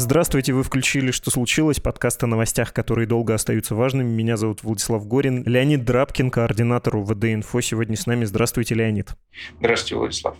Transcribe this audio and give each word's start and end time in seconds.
Здравствуйте, 0.00 0.54
вы 0.54 0.62
включили 0.62 1.10
«Что 1.10 1.30
случилось?» 1.30 1.78
подкаст 1.78 2.24
о 2.24 2.26
новостях, 2.26 2.72
которые 2.72 3.06
долго 3.06 3.34
остаются 3.34 3.74
важными. 3.74 4.08
Меня 4.08 4.38
зовут 4.38 4.62
Владислав 4.62 5.06
Горин. 5.06 5.42
Леонид 5.44 5.84
Драбкин, 5.84 6.30
координатор 6.30 6.96
УВД-инфо, 6.96 7.60
сегодня 7.60 7.96
с 7.96 8.06
нами. 8.06 8.24
Здравствуйте, 8.24 8.74
Леонид. 8.74 9.10
Здравствуйте, 9.58 9.96
Владислав. 9.96 10.38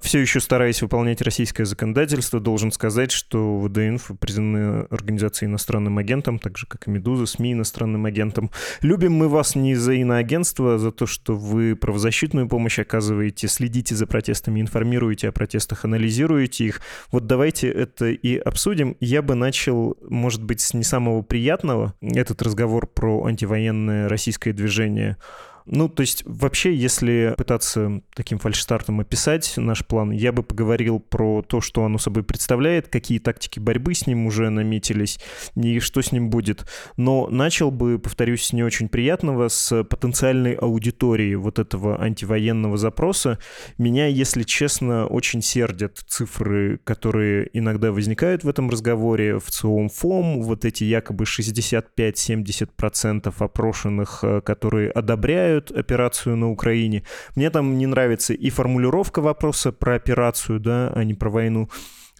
Все 0.00 0.18
еще 0.18 0.40
стараясь 0.40 0.82
выполнять 0.82 1.22
российское 1.22 1.64
законодательство, 1.64 2.40
должен 2.40 2.72
сказать, 2.72 3.10
что 3.10 3.58
ВДНФ 3.60 4.12
признаны 4.20 4.86
организацией 4.90 5.50
иностранным 5.50 5.98
агентом, 5.98 6.38
так 6.38 6.56
же, 6.56 6.66
как 6.66 6.86
и 6.86 6.90
«Медуза», 6.90 7.26
СМИ 7.26 7.52
иностранным 7.52 8.06
агентом. 8.06 8.50
Любим 8.82 9.12
мы 9.12 9.28
вас 9.28 9.54
не 9.54 9.74
за 9.74 9.94
иноагентство, 9.94 10.74
а 10.74 10.78
за 10.78 10.92
то, 10.92 11.06
что 11.06 11.34
вы 11.34 11.76
правозащитную 11.76 12.48
помощь 12.48 12.78
оказываете, 12.78 13.48
следите 13.48 13.94
за 13.94 14.06
протестами, 14.06 14.60
информируете 14.60 15.28
о 15.28 15.32
протестах, 15.32 15.84
анализируете 15.84 16.64
их. 16.64 16.80
Вот 17.10 17.26
давайте 17.26 17.68
это 17.68 18.06
и 18.10 18.36
обсудим. 18.36 18.96
Я 19.00 19.22
бы 19.22 19.34
начал, 19.34 19.96
может 20.08 20.42
быть, 20.42 20.60
с 20.60 20.74
не 20.74 20.84
самого 20.84 21.22
приятного. 21.22 21.94
Этот 22.00 22.42
разговор 22.42 22.86
про 22.86 23.24
антивоенное 23.24 24.08
российское 24.08 24.52
движение– 24.52 25.16
ну, 25.70 25.88
то 25.88 26.00
есть 26.00 26.22
вообще, 26.24 26.74
если 26.74 27.34
пытаться 27.36 28.00
таким 28.14 28.38
фальшстартом 28.38 29.00
описать 29.00 29.52
наш 29.56 29.84
план, 29.86 30.10
я 30.10 30.32
бы 30.32 30.42
поговорил 30.42 30.98
про 30.98 31.42
то, 31.42 31.60
что 31.60 31.84
оно 31.84 31.98
собой 31.98 32.24
представляет, 32.24 32.88
какие 32.88 33.18
тактики 33.18 33.60
борьбы 33.60 33.92
с 33.94 34.06
ним 34.06 34.24
уже 34.26 34.48
наметились 34.50 35.18
и 35.54 35.78
что 35.80 36.00
с 36.00 36.12
ним 36.12 36.30
будет. 36.30 36.64
Но 36.96 37.28
начал 37.30 37.70
бы, 37.70 37.98
повторюсь, 37.98 38.50
не 38.52 38.62
очень 38.62 38.88
приятного, 38.88 39.48
с 39.48 39.84
потенциальной 39.84 40.54
аудитории 40.54 41.34
вот 41.34 41.58
этого 41.58 42.00
антивоенного 42.00 42.78
запроса. 42.78 43.38
Меня, 43.76 44.06
если 44.06 44.44
честно, 44.44 45.06
очень 45.06 45.42
сердят 45.42 45.98
цифры, 46.06 46.80
которые 46.84 47.50
иногда 47.52 47.92
возникают 47.92 48.44
в 48.44 48.48
этом 48.48 48.70
разговоре 48.70 49.38
в 49.38 49.50
ЦИОМ 49.50 49.90
ФОМ, 49.90 50.40
вот 50.42 50.64
эти 50.64 50.84
якобы 50.84 51.24
65-70% 51.24 53.34
опрошенных, 53.38 54.20
э, 54.22 54.40
которые 54.40 54.90
одобряют 54.90 55.57
обсуждают 55.58 55.70
операцию 55.70 56.36
на 56.36 56.50
Украине. 56.50 57.02
Мне 57.34 57.50
там 57.50 57.78
не 57.78 57.86
нравится 57.86 58.34
и 58.34 58.50
формулировка 58.50 59.20
вопроса 59.20 59.72
про 59.72 59.94
операцию, 59.94 60.60
да, 60.60 60.92
а 60.94 61.04
не 61.04 61.14
про 61.14 61.30
войну 61.30 61.68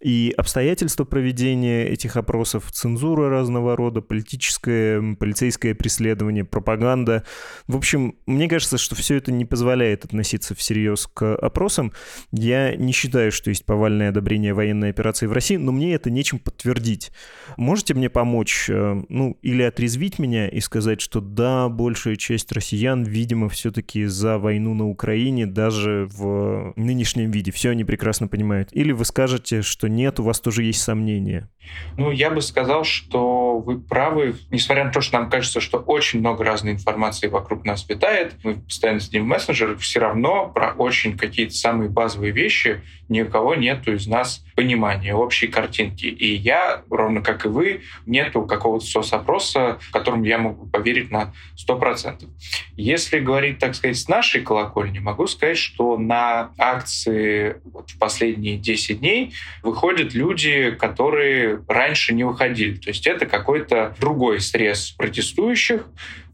и 0.01 0.33
обстоятельства 0.37 1.05
проведения 1.05 1.87
этих 1.87 2.17
опросов, 2.17 2.71
цензура 2.73 3.29
разного 3.29 3.77
рода, 3.77 4.01
политическое, 4.01 5.17
полицейское 5.17 5.75
преследование, 5.75 6.45
пропаганда. 6.45 7.25
В 7.67 7.77
общем, 7.77 8.17
мне 8.27 8.49
кажется, 8.49 8.79
что 8.79 8.95
все 8.95 9.17
это 9.17 9.33
не 9.33 9.45
позволяет 9.45 10.05
относиться 10.05 10.55
всерьез 10.55 11.09
к 11.13 11.35
опросам. 11.35 11.93
Я 12.33 12.77
не 12.77 12.93
считаю, 12.93 13.33
что 13.33 13.51
есть 13.51 13.65
повальное 13.65 14.11
одобрение 14.11 14.55
военной 14.55 14.91
операции 14.91 15.27
в 15.27 15.33
России, 15.33 15.57
но 15.57 15.73
мне 15.73 15.95
это 15.95 16.11
нечем 16.11 16.39
подтвердить. 16.39 17.11
Можете 17.57 17.95
мне 17.95 18.11
помочь, 18.11 18.69
э, 18.69 19.03
ну, 19.09 19.39
или 19.43 19.63
отрезвить 19.63 20.19
меня 20.19 20.49
и 20.49 20.61
сказать, 20.61 21.01
что 21.01 21.21
да, 21.21 21.69
большая 21.69 22.17
часть 22.17 22.53
россиян, 22.53 23.05
видимо, 23.05 23.49
все-таки 23.49 24.05
за 24.07 24.39
войну 24.39 24.75
на 24.75 24.89
Украине, 24.89 25.47
даже 25.47 26.09
в 26.11 26.73
нынешнем 26.77 27.31
виде. 27.31 27.51
Все 27.51 27.71
они 27.71 27.85
прекрасно 27.85 28.29
понимают. 28.29 28.69
Или 28.73 28.93
вы 28.93 29.05
скажете, 29.05 29.63
что 29.63 29.88
нет, 29.89 30.21
у 30.21 30.23
вас 30.23 30.41
тоже 30.41 30.63
есть 30.63 30.83
сомнения? 30.83 31.49
Ну, 31.97 32.11
я 32.11 32.31
бы 32.31 32.41
сказал, 32.41 32.85
что 32.85 33.59
вы 33.59 33.79
правы, 33.79 34.37
несмотря 34.51 34.85
на 34.85 34.93
то, 34.93 35.01
что 35.01 35.19
нам 35.19 35.31
кажется, 35.31 35.61
что 35.61 35.79
очень 35.79 36.21
много 36.21 36.45
разной 36.45 36.73
информации 36.73 37.27
вокруг 37.27 37.65
нас 37.65 37.89
витает, 37.89 38.35
мы 38.43 38.55
постоянно 38.55 39.01
сидим 39.01 39.25
в 39.25 39.27
мессенджерах, 39.27 39.81
все 39.81 40.01
равно 40.01 40.49
про 40.49 40.73
очень 40.73 41.19
какие-то 41.19 41.55
самые 41.55 41.91
базовые 41.91 42.33
вещи 42.33 42.83
ни 43.09 43.23
у 43.23 43.29
кого 43.29 43.55
нету 43.55 43.93
из 43.93 44.07
нас 44.07 44.45
понимания 44.55 45.15
общей 45.15 45.49
картинки. 45.49 46.07
И 46.07 46.35
я, 46.35 46.83
ровно 46.91 47.23
как 47.23 47.47
и 47.47 47.49
вы, 47.49 47.83
нету 48.07 48.43
какого-то 48.43 48.85
соцопроса, 48.85 49.79
которому 49.93 50.25
я 50.25 50.39
могу 50.39 50.67
поверить 50.67 51.11
на 51.11 51.33
100%. 51.57 52.29
Если 52.77 53.21
говорить, 53.21 53.59
так 53.59 53.75
сказать, 53.75 53.97
с 53.97 54.09
нашей 54.09 54.43
колокольни, 54.43 54.99
могу 54.99 55.27
сказать, 55.27 55.59
что 55.59 55.97
на 55.97 56.51
акции 56.59 57.61
вот 57.65 57.91
в 57.91 57.99
последние 57.99 58.57
10 58.57 59.01
дней 59.01 59.33
выходят 59.63 60.15
люди, 60.15 60.71
которые 60.73 61.63
раньше 61.69 62.15
не 62.15 62.25
выходили. 62.25 62.77
То 62.77 62.91
есть 62.91 63.07
это 63.07 63.27
какой-то 63.27 63.95
другой 64.01 64.41
срез 64.41 64.91
протестующих. 64.91 65.87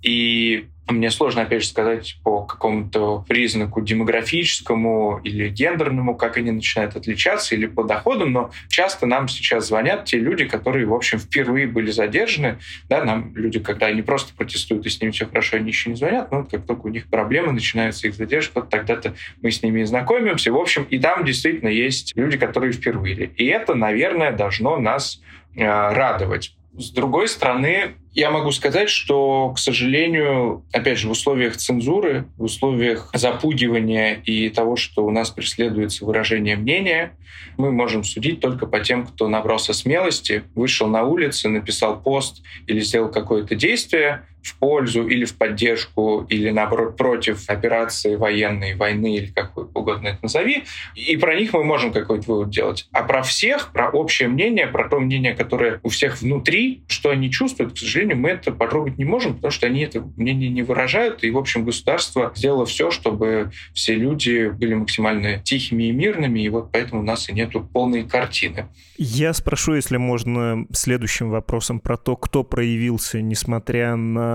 И 0.05 0.67
мне 0.87 1.11
сложно, 1.11 1.43
опять 1.43 1.63
же, 1.63 1.69
сказать 1.69 2.19
по 2.23 2.45
какому-то 2.45 3.25
признаку 3.27 3.81
демографическому 3.81 5.19
или 5.25 5.49
гендерному, 5.49 6.15
как 6.15 6.37
они 6.37 6.51
начинают 6.51 6.95
отличаться, 6.95 7.55
или 7.55 7.65
по 7.65 7.85
доходам, 7.85 8.33
но 8.33 8.51
часто 8.69 9.07
нам 9.07 9.29
сейчас 9.29 9.69
звонят 9.69 10.05
те 10.05 10.19
люди, 10.19 10.45
которые, 10.45 10.85
в 10.85 10.93
общем, 10.93 11.19
впервые 11.19 11.67
были 11.67 11.91
задержаны. 11.91 12.59
Да, 12.91 13.03
нам 13.03 13.35
люди, 13.35 13.61
когда 13.61 13.87
они 13.87 14.03
просто 14.03 14.35
протестуют, 14.35 14.85
и 14.85 14.91
с 14.91 15.01
ними 15.01 15.11
все 15.11 15.25
хорошо, 15.25 15.57
они 15.57 15.69
еще 15.69 15.89
не 15.89 15.97
звонят, 15.97 16.31
но 16.31 16.45
как 16.45 16.67
только 16.67 16.87
у 16.87 16.91
них 16.91 17.07
проблемы, 17.07 17.53
начинаются 17.53 18.07
их 18.07 18.15
задержка, 18.15 18.61
тогда-то 18.61 19.15
мы 19.41 19.51
с 19.51 19.63
ними 19.63 19.81
и 19.81 19.85
знакомимся. 19.85 20.53
В 20.53 20.57
общем, 20.57 20.87
и 20.91 20.99
там 20.99 21.25
действительно 21.25 21.71
есть 21.71 22.13
люди, 22.15 22.37
которые 22.37 22.73
впервые. 22.73 23.31
И 23.37 23.47
это, 23.47 23.75
наверное, 23.75 24.33
должно 24.33 24.77
нас 24.77 25.23
э, 25.57 25.65
радовать. 25.65 26.55
С 26.77 26.91
другой 26.91 27.29
стороны, 27.29 27.95
я 28.15 28.31
могу 28.31 28.53
сказать, 28.53 28.89
что, 28.89 29.53
к 29.55 29.59
сожалению, 29.59 30.65
опять 30.73 30.99
же, 30.99 31.09
в 31.09 31.11
условиях 31.11 31.57
цензуры, 31.57 32.27
в 32.37 32.45
условиях 32.45 33.11
запугивания 33.13 34.15
и 34.25 34.49
того, 34.51 34.77
что 34.77 35.05
у 35.05 35.11
нас 35.11 35.31
преследуется 35.31 36.05
выражение 36.05 36.57
мнения, 36.57 37.17
мы 37.57 37.73
можем 37.73 38.05
судить 38.05 38.41
только 38.41 38.67
по 38.67 38.81
тем, 38.81 39.07
кто 39.07 39.29
набрался 39.29 39.73
смелости, 39.73 40.45
вышел 40.55 40.87
на 40.87 41.03
улицы, 41.03 41.49
написал 41.49 42.01
пост 42.01 42.43
или 42.67 42.81
сделал 42.81 43.11
какое-то 43.11 43.57
действие 43.57 44.25
в 44.45 44.59
пользу 44.59 45.07
или 45.07 45.25
в 45.25 45.35
поддержку, 45.37 46.27
или 46.29 46.51
наоборот 46.51 46.97
против 46.97 47.49
операции 47.49 48.17
военной, 48.17 48.75
войны 48.75 49.17
или 49.17 49.27
как 49.27 49.57
угодно 49.57 50.09
это 50.09 50.19
назови. 50.23 50.65
И 50.95 51.17
про 51.17 51.35
них 51.35 51.53
мы 51.55 51.65
можем 51.65 51.93
какой-то 51.93 52.31
вывод 52.31 52.51
делать. 52.51 52.87
А 52.93 53.03
про 53.03 53.23
всех, 53.23 53.73
про 53.73 53.89
общее 53.89 54.29
мнение, 54.29 54.67
про 54.67 54.89
то 54.89 55.01
мнение, 55.01 55.35
которое 55.35 55.81
у 55.83 55.89
всех 55.89 56.21
внутри, 56.21 56.83
что 56.89 57.11
они 57.11 57.31
чувствуют, 57.31 57.73
к 57.73 57.79
сожалению, 57.79 58.19
мы 58.19 58.31
это 58.31 58.53
потрогать 58.53 58.99
не 58.99 59.05
можем, 59.05 59.35
потому 59.35 59.51
что 59.51 59.67
они 59.67 59.81
это 59.81 60.05
мнение 60.17 60.51
не 60.51 60.63
выражают. 60.63 61.25
И, 61.25 61.31
в 61.31 61.39
общем, 61.39 61.65
государство 61.65 62.33
сделало 62.35 62.67
все, 62.67 62.91
чтобы 62.91 63.51
все 63.73 63.95
люди 63.95 64.49
были 64.49 64.75
максимально 64.75 65.39
тихими 65.39 65.85
и 65.85 65.93
мирными, 65.93 66.41
и 66.41 66.49
вот 66.51 66.71
поэтому 66.71 67.01
у 67.01 67.05
нас 67.05 67.29
и 67.29 67.33
нету 67.33 67.69
полной 67.73 68.05
картины. 68.05 68.67
Я 68.97 69.33
спрошу, 69.33 69.75
если 69.75 69.97
можно, 69.97 70.67
следующим 70.73 71.31
вопросом 71.31 71.81
про 71.81 71.97
то, 71.97 72.17
кто 72.17 72.45
проявился, 72.45 73.21
несмотря 73.21 73.97
на, 73.97 74.34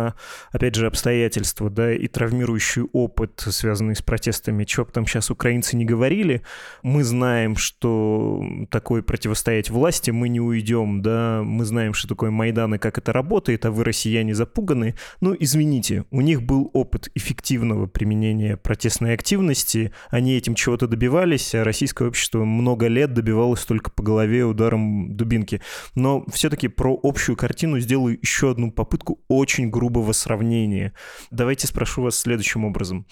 опять 0.52 0.76
же, 0.76 0.88
обстоятельства, 0.88 1.70
да, 1.70 1.94
и 1.94 2.08
травмирующий 2.08 2.84
опыт, 2.94 3.44
связанный 3.48 3.96
с 3.96 4.02
протестами, 4.02 4.64
чего 4.64 4.86
бы 4.86 4.92
там 4.92 5.06
сейчас 5.06 5.30
украинцы 5.30 5.76
не 5.76 5.86
говорили, 5.86 6.42
мы 6.84 7.04
знаем, 7.04 7.56
что 7.56 8.44
такое 8.70 9.02
противостоять 9.02 9.70
власти 9.70 10.12
мы 10.12 10.30
не 10.30 10.40
уйдем, 10.40 11.02
да, 11.02 11.42
мы 11.44 11.66
знаем, 11.66 11.94
что 11.94 12.08
такое 12.08 12.32
Майдан 12.32 12.76
и 12.76 12.78
как 12.78 12.98
это 12.98 13.14
работает, 13.14 13.66
а 13.66 13.72
вы, 13.72 13.84
россияне, 13.84 14.34
запуганы. 14.34 14.96
Ну, 15.22 15.36
извините, 15.40 16.06
у 16.12 16.22
них 16.22 16.42
был 16.42 16.70
опыт 16.74 17.10
эффективного 17.16 17.88
применения 17.88 18.58
протестной 18.58 19.14
активности, 19.14 19.92
они 20.10 20.36
этим 20.36 20.56
чего-то 20.56 20.88
добивались, 20.88 21.54
а 21.56 21.64
российское 21.64 22.08
общество 22.08 22.46
много 22.46 22.88
лет 22.88 23.14
добивалось 23.14 23.66
только 23.66 23.92
по 23.92 24.04
голове 24.04 24.46
ударом 24.46 25.16
дубинки. 25.16 25.62
Но 25.96 26.26
все-таки 26.32 26.68
про 26.68 26.98
общую 27.02 27.36
картину 27.36 27.80
сделаю 27.80 28.18
еще 28.22 28.52
одну 28.52 28.72
попытку 28.72 29.20
очень 29.28 29.70
грубого 29.90 30.14
сравнения. 30.14 30.94
Давайте 31.32 31.68
спрошу 31.68 32.04
вас 32.04 32.16
следующим 32.16 32.64
образом. 32.64 33.06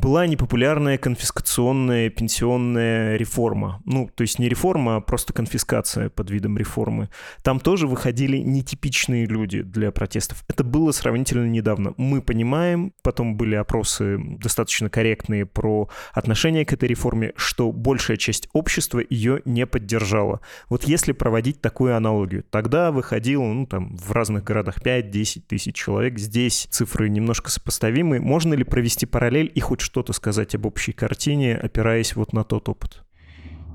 Была 0.00 0.26
непопулярная 0.26 0.98
конфискационная 0.98 2.10
пенсионная 2.10 3.16
реформа. 3.16 3.80
Ну, 3.84 4.10
то 4.12 4.22
есть 4.22 4.38
не 4.38 4.48
реформа, 4.48 4.96
а 4.96 5.00
просто 5.00 5.32
конфискация 5.32 6.10
под 6.10 6.30
видом 6.30 6.58
реформы. 6.58 7.08
Там 7.42 7.60
тоже 7.60 7.86
выходили 7.86 8.38
нетипичные 8.38 9.26
люди 9.26 9.62
для 9.62 9.92
протестов. 9.92 10.44
Это 10.48 10.64
было 10.64 10.90
сравнительно 10.90 11.46
недавно. 11.46 11.94
Мы 11.96 12.22
понимаем, 12.22 12.92
потом 13.02 13.36
были 13.36 13.54
опросы 13.54 14.18
достаточно 14.38 14.90
корректные 14.90 15.46
про 15.46 15.88
отношение 16.12 16.64
к 16.64 16.72
этой 16.72 16.88
реформе, 16.88 17.32
что 17.36 17.70
большая 17.70 18.16
часть 18.16 18.48
общества 18.52 19.00
ее 19.08 19.42
не 19.44 19.66
поддержала. 19.66 20.40
Вот 20.68 20.84
если 20.84 21.12
проводить 21.12 21.60
такую 21.60 21.96
аналогию, 21.96 22.44
тогда 22.50 22.90
выходило, 22.90 23.44
ну, 23.44 23.66
там, 23.66 23.96
в 23.96 24.10
разных 24.12 24.44
городах 24.44 24.82
5-10 24.82 25.42
тысяч 25.46 25.74
человек. 25.74 26.18
Здесь 26.18 26.66
цифры 26.70 27.08
немножко 27.08 27.50
сопоставимы. 27.50 28.20
Можно 28.20 28.54
ли 28.54 28.64
провести 28.64 29.06
параллель 29.06 29.52
и 29.54 29.60
хоть 29.60 29.83
что-то 29.84 30.12
сказать 30.12 30.54
об 30.54 30.66
общей 30.66 30.92
картине, 30.92 31.56
опираясь 31.56 32.16
вот 32.16 32.32
на 32.32 32.42
тот 32.42 32.68
опыт? 32.68 33.04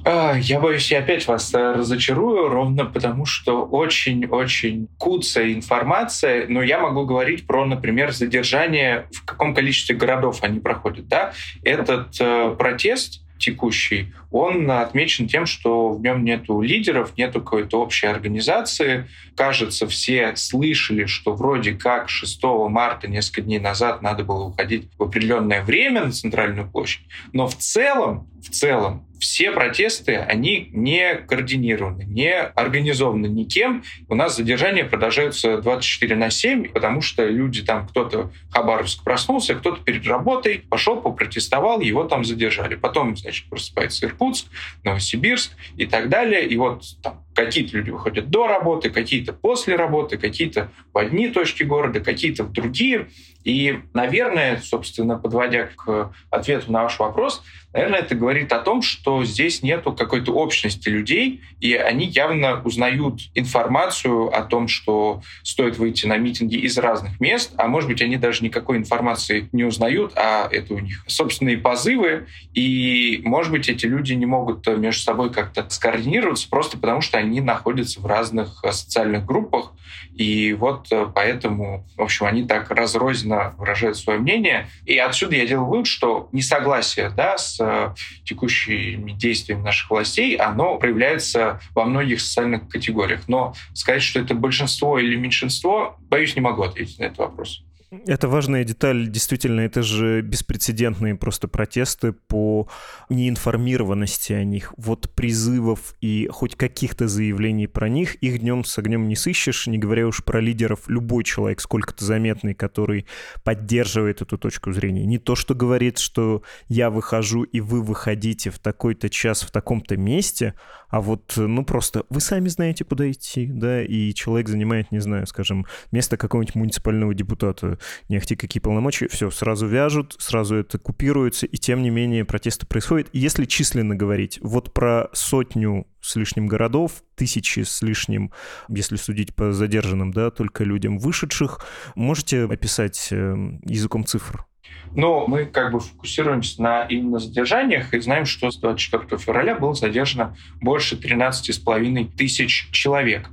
А, 0.06 0.36
я 0.38 0.60
боюсь, 0.60 0.92
я 0.92 1.00
опять 1.00 1.28
вас 1.28 1.54
э, 1.54 1.74
разочарую, 1.74 2.48
ровно 2.48 2.86
потому 2.86 3.26
что 3.26 3.66
очень-очень 3.66 4.88
куцая 4.98 5.54
информация, 5.54 6.48
но 6.48 6.64
я 6.64 6.80
могу 6.80 7.06
говорить 7.06 7.46
про, 7.46 7.66
например, 7.66 8.12
задержание, 8.14 9.08
в 9.12 9.26
каком 9.26 9.54
количестве 9.54 9.96
городов 9.96 10.42
они 10.42 10.60
проходят. 10.60 11.08
Да? 11.08 11.34
Этот 11.64 12.16
э, 12.20 12.56
протест 12.58 13.22
текущий, 13.39 14.13
он 14.31 14.69
отмечен 14.69 15.27
тем, 15.27 15.45
что 15.45 15.89
в 15.89 16.01
нем 16.01 16.24
нету 16.24 16.62
лидеров, 16.62 17.18
нету 17.18 17.41
какой-то 17.41 17.81
общей 17.81 18.07
организации. 18.07 19.07
Кажется, 19.36 19.88
все 19.88 20.36
слышали, 20.36 21.06
что 21.06 21.33
вроде 21.33 21.74
как 21.74 22.09
6 22.09 22.44
марта, 22.69 23.07
несколько 23.07 23.41
дней 23.41 23.59
назад, 23.59 24.01
надо 24.01 24.24
было 24.24 24.45
уходить 24.45 24.89
в 24.97 25.03
определенное 25.03 25.63
время 25.63 26.06
на 26.06 26.12
центральную 26.12 26.69
площадь. 26.69 27.01
Но 27.33 27.47
в 27.47 27.56
целом, 27.56 28.30
в 28.44 28.50
целом, 28.51 29.06
все 29.19 29.51
протесты, 29.51 30.16
они 30.16 30.69
не 30.71 31.16
координированы, 31.16 32.04
не 32.04 32.33
организованы 32.33 33.27
никем. 33.27 33.83
У 34.07 34.16
нас 34.16 34.36
задержания 34.36 34.86
продолжаются 34.86 35.57
24 35.57 36.16
на 36.16 36.30
7, 36.30 36.69
потому 36.69 37.01
что 37.01 37.25
люди 37.25 37.63
там, 37.63 37.88
кто-то 37.88 38.31
Хабаровск 38.51 39.04
проснулся, 39.04 39.56
кто-то 39.56 39.83
перед 39.83 40.06
работой 40.07 40.63
пошел, 40.69 41.01
попротестовал, 41.01 41.81
его 41.81 42.04
там 42.06 42.24
задержали. 42.24 42.75
Потом, 42.75 43.16
значит, 43.16 43.50
просыпается 43.50 44.06
Иркутск, 44.06 44.48
Новосибирск 44.83 45.51
и 45.77 45.86
так 45.86 46.10
далее. 46.10 46.48
И 46.48 46.57
вот 46.57 46.83
там 47.01 47.24
какие-то 47.45 47.77
люди 47.77 47.89
выходят 47.89 48.30
до 48.30 48.47
работы, 48.47 48.89
какие-то 48.89 49.33
после 49.33 49.75
работы, 49.75 50.18
какие-то 50.18 50.71
в 50.94 50.97
одни 50.97 51.30
точки 51.30 51.63
города, 51.63 52.00
какие-то 52.01 52.44
в 52.44 52.51
другие. 52.51 53.07
И, 53.45 53.80
наверное, 53.94 54.57
собственно, 54.57 55.18
подводя 55.18 55.69
к 55.77 56.12
ответу 56.30 56.71
на 56.71 56.83
ваш 56.83 57.00
вопрос, 57.00 57.41
наверное, 57.71 58.00
это 58.00 58.13
говорит 58.15 58.51
о 58.51 58.59
том, 58.59 58.81
что 58.81 59.24
здесь 59.24 59.63
нету 59.63 59.94
какой-то 59.94 60.33
общности 60.33 60.89
людей, 60.89 61.41
и 61.62 61.74
они 61.74 62.06
явно 62.06 62.62
узнают 62.62 63.21
информацию 63.36 64.27
о 64.27 64.44
том, 64.44 64.68
что 64.68 65.21
стоит 65.44 65.77
выйти 65.77 66.06
на 66.06 66.18
митинги 66.18 66.57
из 66.57 66.77
разных 66.77 67.19
мест, 67.21 67.53
а 67.56 67.68
может 67.68 67.89
быть, 67.89 68.01
они 68.01 68.18
даже 68.18 68.44
никакой 68.44 68.77
информации 68.77 69.47
не 69.53 69.63
узнают, 69.63 70.12
а 70.15 70.50
это 70.51 70.74
у 70.74 70.80
них 70.80 71.06
собственные 71.07 71.59
позывы, 71.59 72.27
и, 72.53 73.21
может 73.24 73.51
быть, 73.51 73.69
эти 73.69 73.86
люди 73.86 74.13
не 74.13 74.25
могут 74.25 74.68
между 74.68 75.01
собой 75.01 75.31
как-то 75.31 75.65
скоординироваться 75.69 76.50
просто 76.50 76.77
потому, 76.77 77.00
что 77.00 77.18
они 77.18 77.29
находятся 77.40 78.02
в 78.02 78.06
разных 78.06 78.64
социальных 78.72 79.26
группах, 79.26 79.74
и 80.14 80.54
вот 80.54 80.88
поэтому, 81.16 81.88
в 81.96 82.02
общем, 82.02 82.26
они 82.26 82.44
так 82.46 82.70
разрозненно 82.72 83.54
выражают 83.58 83.98
свое 83.98 84.20
мнение. 84.20 84.68
И 84.86 84.98
отсюда 84.98 85.36
я 85.36 85.48
делаю 85.48 85.68
вывод, 85.68 85.88
что 85.88 86.28
несогласие 86.31 87.10
да, 87.10 87.38
с 87.38 87.60
э, 87.60 87.94
текущими 88.26 89.12
действиями 89.12 89.62
наших 89.62 89.90
властей, 89.90 90.36
оно 90.36 90.78
проявляется 90.78 91.62
во 91.74 91.86
многих 91.86 92.22
социальных 92.22 92.68
категориях. 92.68 93.28
Но 93.28 93.54
сказать, 93.74 94.02
что 94.02 94.20
это 94.20 94.34
большинство 94.34 95.00
или 95.00 95.16
меньшинство, 95.16 95.96
боюсь, 96.10 96.36
не 96.36 96.42
могу 96.42 96.64
ответить 96.64 97.00
на 97.00 97.06
этот 97.06 97.20
вопрос. 97.20 97.64
Это 97.91 98.27
важная 98.27 98.63
деталь. 98.63 99.07
Действительно, 99.07 99.62
это 99.62 99.81
же 99.81 100.21
беспрецедентные 100.21 101.15
просто 101.15 101.47
протесты 101.47 102.12
по 102.12 102.69
неинформированности 103.09 104.33
о 104.33 104.44
них. 104.44 104.75
Вот 104.77 105.09
призывов 105.15 105.95
и 106.00 106.27
хоть 106.31 106.56
каких-то 106.56 107.07
заявлений 107.07 107.65
про 107.65 107.89
них, 107.89 108.15
их 108.15 108.39
днем 108.39 108.63
с 108.63 108.77
огнем 108.77 109.07
не 109.07 109.15
сыщешь, 109.15 109.65
не 109.65 109.80
говоря 109.80 110.06
уж 110.06 110.24
про 110.24 110.39
лидеров. 110.39 110.81
Любой 110.88 111.24
человек, 111.24 111.62
сколько-то 111.62 112.06
заметный, 112.06 112.53
который 112.53 113.07
поддерживает 113.44 114.21
эту 114.21 114.38
точку 114.38 114.71
зрения. 114.71 115.06
Не 115.06 115.18
то, 115.18 115.33
что 115.33 115.56
говорит, 115.56 115.97
что 115.97 116.44
я 116.68 116.91
выхожу 116.91 117.41
и 117.41 117.59
вы 117.59 117.81
выходите 117.81 118.51
в 118.51 118.59
такой-то 118.59 119.09
час 119.09 119.41
в 119.41 119.50
таком-то 119.50 119.97
месте, 119.97 120.53
а 120.89 121.01
вот, 121.01 121.33
ну, 121.38 121.65
просто 121.65 122.03
вы 122.09 122.21
сами 122.21 122.50
знаете, 122.50 122.83
куда 122.83 123.09
идти, 123.09 123.47
да, 123.47 123.83
и 123.83 124.13
человек 124.13 124.47
занимает, 124.47 124.91
не 124.91 125.00
знаю, 125.00 125.25
скажем, 125.25 125.65
место 125.91 126.18
какого-нибудь 126.18 126.56
муниципального 126.56 127.15
депутата 127.15 127.79
не 128.08 128.18
ахти 128.18 128.36
какие 128.36 128.62
полномочия, 128.62 129.08
все, 129.08 129.30
сразу 129.31 129.68
вяжут, 129.68 130.16
сразу 130.20 130.56
это 130.56 130.78
купируется, 130.78 131.46
и 131.46 131.58
тем 131.58 131.81
не 131.81 131.90
менее 131.90 132.26
протесты 132.26 132.66
происходят. 132.66 133.10
Если 133.14 133.46
численно 133.46 133.96
говорить, 133.96 134.40
вот 134.42 134.74
про 134.74 135.10
сотню 135.14 135.88
с 136.02 136.16
лишним 136.16 136.48
городов, 136.48 137.04
тысячи 137.16 137.62
с 137.62 137.81
лишним, 137.81 138.31
если 138.70 138.96
судить 138.96 139.36
по 139.36 139.52
задержанным, 139.52 140.12
да, 140.12 140.31
только 140.31 140.64
людям 140.64 140.98
вышедших, 140.98 141.66
можете 141.96 142.46
описать 142.46 143.10
эм, 143.12 143.62
языком 143.66 144.06
цифр? 144.06 144.49
Но 144.95 145.27
мы 145.27 145.45
как 145.45 145.71
бы 145.71 145.80
фокусируемся 145.80 146.62
на 146.62 146.83
именно 146.83 147.19
задержаниях 147.19 147.94
и 147.94 148.00
знаем, 148.00 148.25
что 148.25 148.50
с 148.50 148.57
24 148.57 149.21
февраля 149.21 149.56
было 149.56 149.74
задержано 149.74 150.36
больше 150.62 150.95
13,5 150.95 152.12
тысяч 152.16 152.69
человек. 152.71 153.30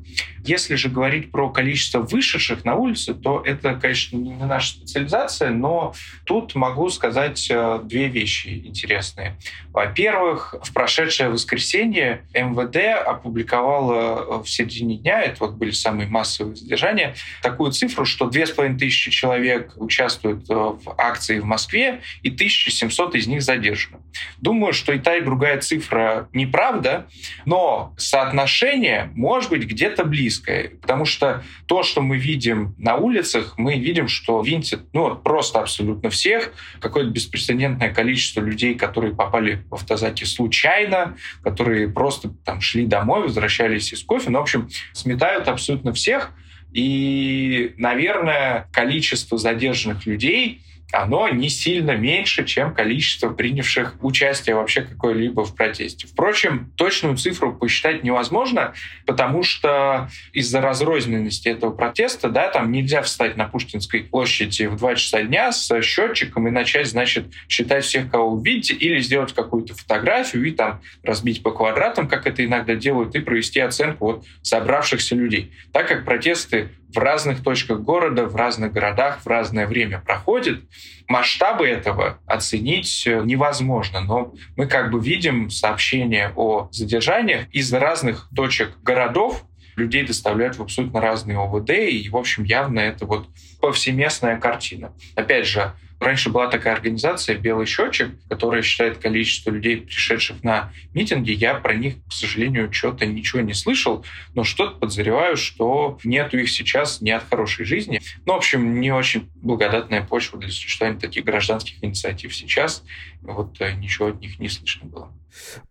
Если 0.47 0.77
же 0.77 0.89
говорить 0.89 1.33
про 1.33 1.51
количество 1.51 2.01
вышедших 2.01 2.65
на 2.65 2.77
улицы, 2.77 3.15
то 3.15 3.43
это, 3.45 3.75
конечно, 3.75 4.17
не 4.17 4.33
наша 4.35 4.75
специализация, 4.75 5.51
но 5.51 5.93
тут 6.25 6.55
могу 6.55 6.89
сказать 6.89 7.49
э, 7.51 7.81
две 7.83 8.07
вещи 8.07 8.63
интересные. 8.65 9.37
Во-первых, 9.73 10.55
в 10.63 10.73
прошедшее 10.73 11.31
воскресенье 11.31 12.23
МВД 12.33 12.77
опубликовало 13.05 14.39
э, 14.39 14.43
в 14.45 14.49
середине 14.49 14.99
дня, 14.99 15.21
это 15.21 15.39
вот 15.41 15.55
были 15.55 15.73
самые 15.73 16.09
массовые 16.09 16.55
задержания, 16.55 17.17
такую 17.43 17.73
цифру, 17.73 18.05
что 18.05 18.27
2500 18.31 19.13
человек 19.13 19.73
участвуют 19.77 20.49
э, 20.49 20.55
в 20.55 20.95
акции 20.97 21.26
в 21.35 21.45
Москве, 21.45 22.01
и 22.23 22.31
1700 22.31 23.15
из 23.15 23.27
них 23.27 23.43
задержаны. 23.43 23.99
Думаю, 24.39 24.73
что 24.73 24.93
и 24.93 24.99
та, 24.99 25.17
и 25.17 25.21
другая 25.21 25.61
цифра 25.61 26.29
неправда, 26.33 27.07
но 27.45 27.95
соотношение 27.97 29.11
может 29.15 29.51
быть 29.51 29.65
где-то 29.65 30.05
близко 30.05 30.27
близкое. 30.27 30.71
Потому 30.81 31.05
что 31.05 31.45
то, 31.67 31.83
что 31.83 32.01
мы 32.01 32.19
видим 32.19 32.75
на 32.79 32.97
улицах, 32.97 33.55
мы 33.57 33.79
видим, 33.79 34.09
что 34.09 34.41
винтит 34.41 34.81
ну, 34.93 35.15
просто 35.17 35.61
абсолютно 35.61 36.11
всех. 36.11 36.53
Какое-то 36.81 37.11
беспрецедентное 37.11 37.93
количество 37.93 38.41
людей, 38.41 38.75
которые 38.75 39.15
попали 39.15 39.65
в 39.71 39.75
автозаки 39.75 40.25
случайно, 40.25 41.17
которые 41.43 41.89
просто 41.89 42.31
там 42.45 42.61
шли 42.61 42.87
домой, 42.87 43.23
возвращались 43.23 43.93
из 43.93 44.03
кофе. 44.03 44.31
Ну, 44.31 44.39
в 44.39 44.43
общем, 44.43 44.69
сметают 44.93 45.49
абсолютно 45.49 45.93
всех. 45.93 46.33
И, 46.73 47.75
наверное, 47.77 48.69
количество 48.73 49.39
задержанных 49.39 50.07
людей 50.07 50.63
оно 50.93 51.29
не 51.29 51.49
сильно 51.49 51.97
меньше, 51.97 52.45
чем 52.45 52.75
количество 52.75 53.31
принявших 53.31 53.97
участие 54.03 54.57
вообще 54.57 54.83
какой-либо 54.83 55.45
в 55.45 55.55
протесте. 55.55 56.07
Впрочем, 56.07 56.73
точную 56.77 57.17
цифру 57.17 57.53
посчитать 57.53 58.05
невозможно, 58.05 58.73
потому 59.05 59.43
что 59.43 60.09
из-за 60.33 60.61
разрозненности 60.61 61.49
этого 61.49 61.73
протеста, 61.73 62.29
да, 62.29 62.49
там 62.49 62.71
нельзя 62.71 63.03
встать 63.03 63.37
на 63.37 63.47
Пушкинской 63.47 64.05
площади 64.05 64.67
в 64.67 64.77
2 64.77 64.95
часа 64.95 65.23
дня 65.23 65.53
с 65.53 65.83
счетчиком 65.83 66.49
и 66.49 66.51
начать, 66.51 66.87
значит, 66.87 67.27
считать 67.49 67.85
всех, 67.85 68.11
кого 68.11 68.33
увидите, 68.33 68.75
или 68.75 69.01
сделать 69.01 69.35
какую-то 69.35 69.75
фотографию 69.75 70.45
и 70.45 70.53
там 70.53 70.81
разбить 71.03 71.43
по 71.43 71.51
квадратам, 71.51 72.09
как 72.09 72.27
это 72.27 72.45
иногда 72.45 72.75
делают, 72.75 73.15
и 73.15 73.21
провести 73.21 73.61
оценку 73.61 74.05
вот 74.05 74.25
собравшихся 74.43 75.15
людей. 75.17 75.53
Так 75.73 75.89
как 75.89 76.05
протесты 76.05 76.71
в 76.97 76.99
разных 76.99 77.43
точках 77.43 77.81
города, 77.81 78.25
в 78.25 78.35
разных 78.35 78.73
городах 78.73 79.21
в 79.21 79.27
разное 79.27 79.67
время 79.67 80.01
проходит. 80.01 80.65
Масштабы 81.09 81.69
этого 81.69 82.19
оценить 82.27 83.05
невозможно, 83.07 84.01
но 84.01 84.35
мы 84.57 84.67
как 84.67 84.91
бы 84.91 84.99
видим 84.99 85.51
сообщения 85.51 86.33
о 86.35 86.69
задержаниях 86.73 87.49
из 87.53 87.73
разных 87.73 88.29
точек 88.35 88.73
городов, 88.83 89.45
людей 89.77 90.05
доставляют 90.07 90.57
в 90.57 90.63
абсолютно 90.63 91.01
разные 91.01 91.39
ОВД, 91.39 91.71
и, 91.71 92.09
в 92.09 92.17
общем, 92.17 92.45
явно 92.45 92.81
это 92.81 93.05
вот 93.05 93.29
повсеместная 93.61 94.39
картина. 94.39 94.93
Опять 95.15 95.47
же, 95.47 95.73
Раньше 95.99 96.31
была 96.31 96.49
такая 96.49 96.75
организация 96.75 97.37
«Белый 97.37 97.67
счетчик», 97.67 98.11
которая 98.29 98.63
считает 98.63 98.99
количество 98.99 99.51
людей, 99.51 99.79
пришедших 99.79 100.45
на 100.45 100.73
митинги. 100.93 101.31
Я 101.31 101.55
про 101.55 101.75
них, 101.75 101.95
к 102.09 102.13
сожалению, 102.13 102.73
что-то 102.73 103.07
ничего 103.07 103.41
не 103.41 103.55
слышал, 103.55 104.05
но 104.35 104.45
что-то 104.45 104.79
подозреваю, 104.79 105.37
что 105.37 105.99
нету 106.05 106.37
их 106.39 106.51
сейчас 106.51 107.01
ни 107.01 107.11
от 107.11 107.29
хорошей 107.29 107.65
жизни. 107.65 108.03
Ну, 108.27 108.35
в 108.35 108.37
общем, 108.37 108.81
не 108.81 108.93
очень 108.93 109.31
благодатная 109.37 110.03
почва 110.03 110.39
для 110.39 110.51
существования 110.51 111.01
таких 111.01 111.25
гражданских 111.25 111.83
инициатив 111.83 112.35
сейчас. 112.35 112.85
Вот 113.23 113.61
э, 113.61 113.73
ничего 113.73 114.09
от 114.09 114.21
них 114.21 114.39
не 114.39 114.49
слышно 114.49 114.87
было 114.87 115.11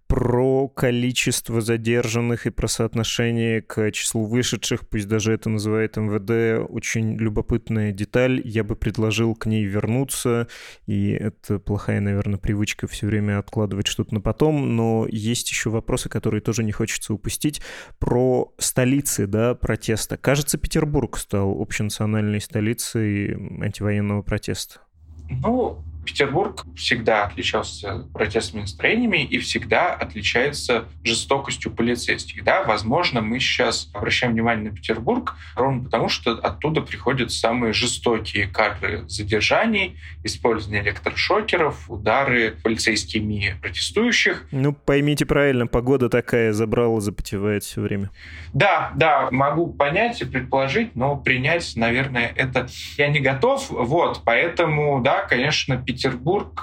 про 0.07 0.67
количество 0.67 1.61
задержанных 1.61 2.45
и 2.45 2.51
про 2.51 2.67
соотношение 2.67 3.61
к 3.61 3.91
числу 3.91 4.25
вышедших, 4.25 4.87
пусть 4.87 5.07
даже 5.07 5.33
это 5.33 5.49
называет 5.49 5.97
МВД, 5.97 6.69
очень 6.69 7.17
любопытная 7.17 7.91
деталь. 7.91 8.41
Я 8.45 8.63
бы 8.63 8.75
предложил 8.75 9.35
к 9.35 9.45
ней 9.45 9.65
вернуться, 9.65 10.47
и 10.85 11.09
это 11.09 11.59
плохая, 11.59 12.01
наверное, 12.01 12.37
привычка 12.37 12.87
все 12.87 13.07
время 13.07 13.39
откладывать 13.39 13.87
что-то 13.87 14.13
на 14.13 14.21
потом, 14.21 14.75
но 14.75 15.07
есть 15.09 15.49
еще 15.49 15.69
вопросы, 15.69 16.07
которые 16.07 16.41
тоже 16.41 16.63
не 16.63 16.71
хочется 16.71 17.13
упустить. 17.13 17.61
Про 17.99 18.53
столицы, 18.57 19.25
да, 19.27 19.55
протеста. 19.55 20.17
Кажется, 20.17 20.57
Петербург 20.57 21.17
стал 21.17 21.59
общенациональной 21.59 22.41
столицей 22.41 23.33
антивоенного 23.33 24.21
протеста. 24.21 24.81
Ну, 25.41 25.83
Петербург 26.05 26.63
всегда 26.75 27.25
отличался 27.25 28.07
протестными 28.13 28.61
настроениями 28.61 29.23
и 29.23 29.39
всегда 29.39 29.93
отличается 29.93 30.85
жестокостью 31.03 31.71
полицейских. 31.71 32.43
Да, 32.43 32.63
возможно, 32.63 33.21
мы 33.21 33.39
сейчас 33.39 33.89
обращаем 33.93 34.33
внимание 34.33 34.71
на 34.71 34.75
Петербург 34.75 35.35
ровно 35.55 35.83
потому, 35.83 36.09
что 36.09 36.31
оттуда 36.31 36.81
приходят 36.81 37.31
самые 37.31 37.73
жестокие 37.73 38.47
кадры 38.47 39.03
задержаний, 39.07 39.97
использование 40.23 40.83
электрошокеров, 40.83 41.89
удары 41.89 42.57
полицейскими 42.63 43.57
протестующих. 43.61 44.47
Ну, 44.51 44.73
поймите 44.73 45.25
правильно, 45.25 45.67
погода 45.67 46.09
такая, 46.09 46.53
забрала, 46.53 46.99
запотевает 47.01 47.63
все 47.63 47.81
время. 47.81 48.11
Да, 48.53 48.91
да, 48.95 49.29
могу 49.31 49.67
понять 49.67 50.21
и 50.21 50.25
предположить, 50.25 50.95
но 50.95 51.15
принять, 51.17 51.73
наверное, 51.75 52.31
это 52.35 52.67
я 52.97 53.07
не 53.07 53.19
готов. 53.19 53.69
Вот, 53.69 54.21
поэтому, 54.23 55.01
да, 55.01 55.23
конечно, 55.23 55.77
Петербург, 55.77 55.94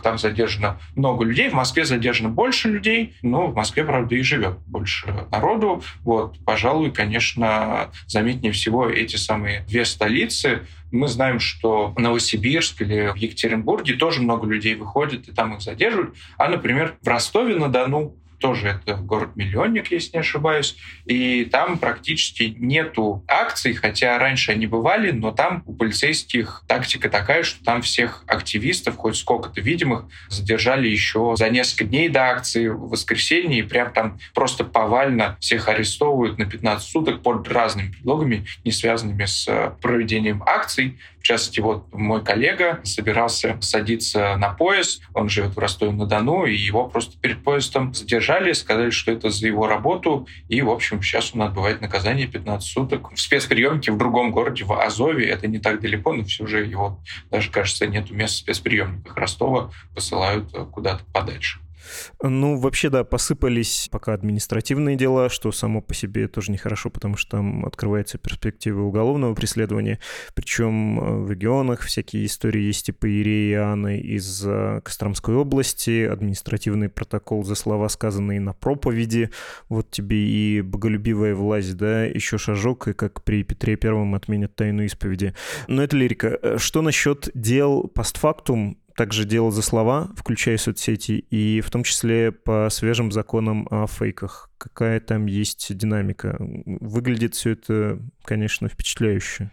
там 0.02 0.18
задержано 0.18 0.78
много 0.94 1.24
людей, 1.24 1.48
в 1.48 1.54
Москве 1.54 1.84
задержано 1.84 2.28
больше 2.28 2.68
людей, 2.68 3.14
но 3.22 3.48
в 3.48 3.54
Москве, 3.54 3.84
правда, 3.84 4.14
и 4.14 4.22
живет 4.22 4.58
больше 4.66 5.26
народу. 5.30 5.82
Вот, 6.02 6.38
пожалуй, 6.44 6.90
конечно, 6.90 7.90
заметнее 8.06 8.52
всего 8.52 8.88
эти 8.88 9.16
самые 9.16 9.64
две 9.68 9.84
столицы. 9.84 10.66
Мы 10.90 11.08
знаем, 11.08 11.40
что 11.40 11.88
в 11.88 11.98
Новосибирск 11.98 12.82
или 12.82 13.12
в 13.12 13.16
Екатеринбурге 13.16 13.94
тоже 13.94 14.20
много 14.20 14.46
людей 14.46 14.74
выходит, 14.74 15.28
и 15.28 15.32
там 15.32 15.54
их 15.54 15.62
задерживают. 15.62 16.14
А, 16.36 16.48
например, 16.48 16.96
в 17.00 17.08
Ростове-на-Дону 17.08 18.16
тоже 18.42 18.68
это 18.68 18.96
город-миллионник, 18.96 19.90
если 19.92 20.16
не 20.16 20.20
ошибаюсь, 20.20 20.76
и 21.06 21.44
там 21.44 21.78
практически 21.78 22.54
нету 22.58 23.24
акций, 23.28 23.72
хотя 23.72 24.18
раньше 24.18 24.52
они 24.52 24.66
бывали, 24.66 25.12
но 25.12 25.30
там 25.30 25.62
у 25.64 25.74
полицейских 25.74 26.64
тактика 26.66 27.08
такая, 27.08 27.44
что 27.44 27.64
там 27.64 27.82
всех 27.82 28.24
активистов, 28.26 28.96
хоть 28.96 29.16
сколько-то 29.16 29.60
видимых, 29.60 30.06
задержали 30.28 30.88
еще 30.88 31.34
за 31.36 31.48
несколько 31.48 31.84
дней 31.84 32.08
до 32.08 32.30
акции 32.30 32.66
в 32.66 32.88
воскресенье, 32.88 33.60
и 33.60 33.62
прям 33.62 33.92
там 33.92 34.18
просто 34.34 34.64
повально 34.64 35.36
всех 35.38 35.68
арестовывают 35.68 36.38
на 36.38 36.44
15 36.44 36.86
суток 36.86 37.22
под 37.22 37.48
разными 37.48 37.92
предлогами, 37.92 38.44
не 38.64 38.72
связанными 38.72 39.24
с 39.24 39.46
э, 39.46 39.72
проведением 39.80 40.42
акций. 40.44 40.98
В 41.22 41.24
частности, 41.24 41.60
вот 41.60 41.86
мой 41.92 42.24
коллега 42.24 42.80
собирался 42.82 43.56
садиться 43.60 44.36
на 44.36 44.50
поезд, 44.50 45.02
он 45.14 45.28
живет 45.28 45.54
в 45.54 45.58
Ростове-на-Дону, 45.58 46.46
и 46.46 46.56
его 46.56 46.88
просто 46.88 47.16
перед 47.16 47.44
поездом 47.44 47.94
задержали, 47.94 48.52
сказали, 48.54 48.90
что 48.90 49.12
это 49.12 49.30
за 49.30 49.46
его 49.46 49.68
работу, 49.68 50.26
и, 50.48 50.60
в 50.62 50.70
общем, 50.70 51.00
сейчас 51.00 51.32
он 51.32 51.42
отбывает 51.42 51.80
наказание 51.80 52.26
15 52.26 52.68
суток 52.68 53.12
в 53.12 53.20
спецприемке 53.20 53.92
в 53.92 53.98
другом 53.98 54.32
городе, 54.32 54.64
в 54.64 54.72
Азове. 54.72 55.28
Это 55.28 55.46
не 55.46 55.60
так 55.60 55.80
далеко, 55.80 56.12
но 56.12 56.24
все 56.24 56.44
же 56.44 56.64
его 56.64 56.98
даже, 57.30 57.52
кажется, 57.52 57.86
нету 57.86 58.14
места 58.14 58.38
в 58.38 58.38
спецприемниках 58.40 59.16
Ростова, 59.16 59.70
посылают 59.94 60.50
куда-то 60.72 61.04
подальше. 61.12 61.60
Ну, 62.22 62.56
вообще, 62.56 62.90
да, 62.90 63.04
посыпались 63.04 63.88
пока 63.90 64.14
административные 64.14 64.96
дела, 64.96 65.28
что 65.28 65.52
само 65.52 65.80
по 65.80 65.94
себе 65.94 66.28
тоже 66.28 66.52
нехорошо, 66.52 66.90
потому 66.90 67.16
что 67.16 67.38
там 67.38 67.64
открывается 67.64 68.18
перспектива 68.18 68.82
уголовного 68.82 69.34
преследования. 69.34 69.98
Причем 70.34 71.00
э, 71.00 71.24
в 71.24 71.30
регионах 71.30 71.80
всякие 71.80 72.26
истории 72.26 72.62
есть 72.62 72.86
типа 72.86 73.06
Ирии 73.06 73.50
и 73.50 73.54
Анны 73.54 73.98
из 73.98 74.44
э, 74.46 74.80
Костромской 74.84 75.34
области, 75.34 76.04
административный 76.04 76.88
протокол 76.88 77.44
за 77.44 77.54
слова, 77.54 77.88
сказанные 77.88 78.40
на 78.40 78.52
проповеди. 78.52 79.30
Вот 79.68 79.90
тебе 79.90 80.16
и 80.16 80.60
боголюбивая 80.60 81.34
власть, 81.34 81.76
да, 81.76 82.04
еще 82.04 82.38
шажок, 82.38 82.88
и 82.88 82.92
как 82.92 83.22
при 83.24 83.42
Петре 83.42 83.76
Первом 83.76 84.14
отменят 84.14 84.54
тайну 84.54 84.84
исповеди. 84.84 85.34
Но 85.68 85.82
это 85.82 85.96
лирика. 85.96 86.38
Э, 86.42 86.58
что 86.58 86.82
насчет 86.82 87.30
дел 87.34 87.88
постфактум? 87.88 88.78
Также 88.96 89.24
делал 89.24 89.50
за 89.50 89.62
слова, 89.62 90.10
включая 90.16 90.56
соцсети, 90.56 91.24
и 91.30 91.60
в 91.60 91.70
том 91.70 91.82
числе 91.82 92.32
по 92.32 92.68
свежим 92.70 93.12
законам 93.12 93.66
о 93.70 93.86
фейках. 93.86 94.50
Какая 94.58 95.00
там 95.00 95.26
есть 95.26 95.76
динамика? 95.76 96.36
Выглядит 96.38 97.34
все 97.34 97.50
это, 97.50 97.98
конечно, 98.24 98.68
впечатляюще. 98.68 99.50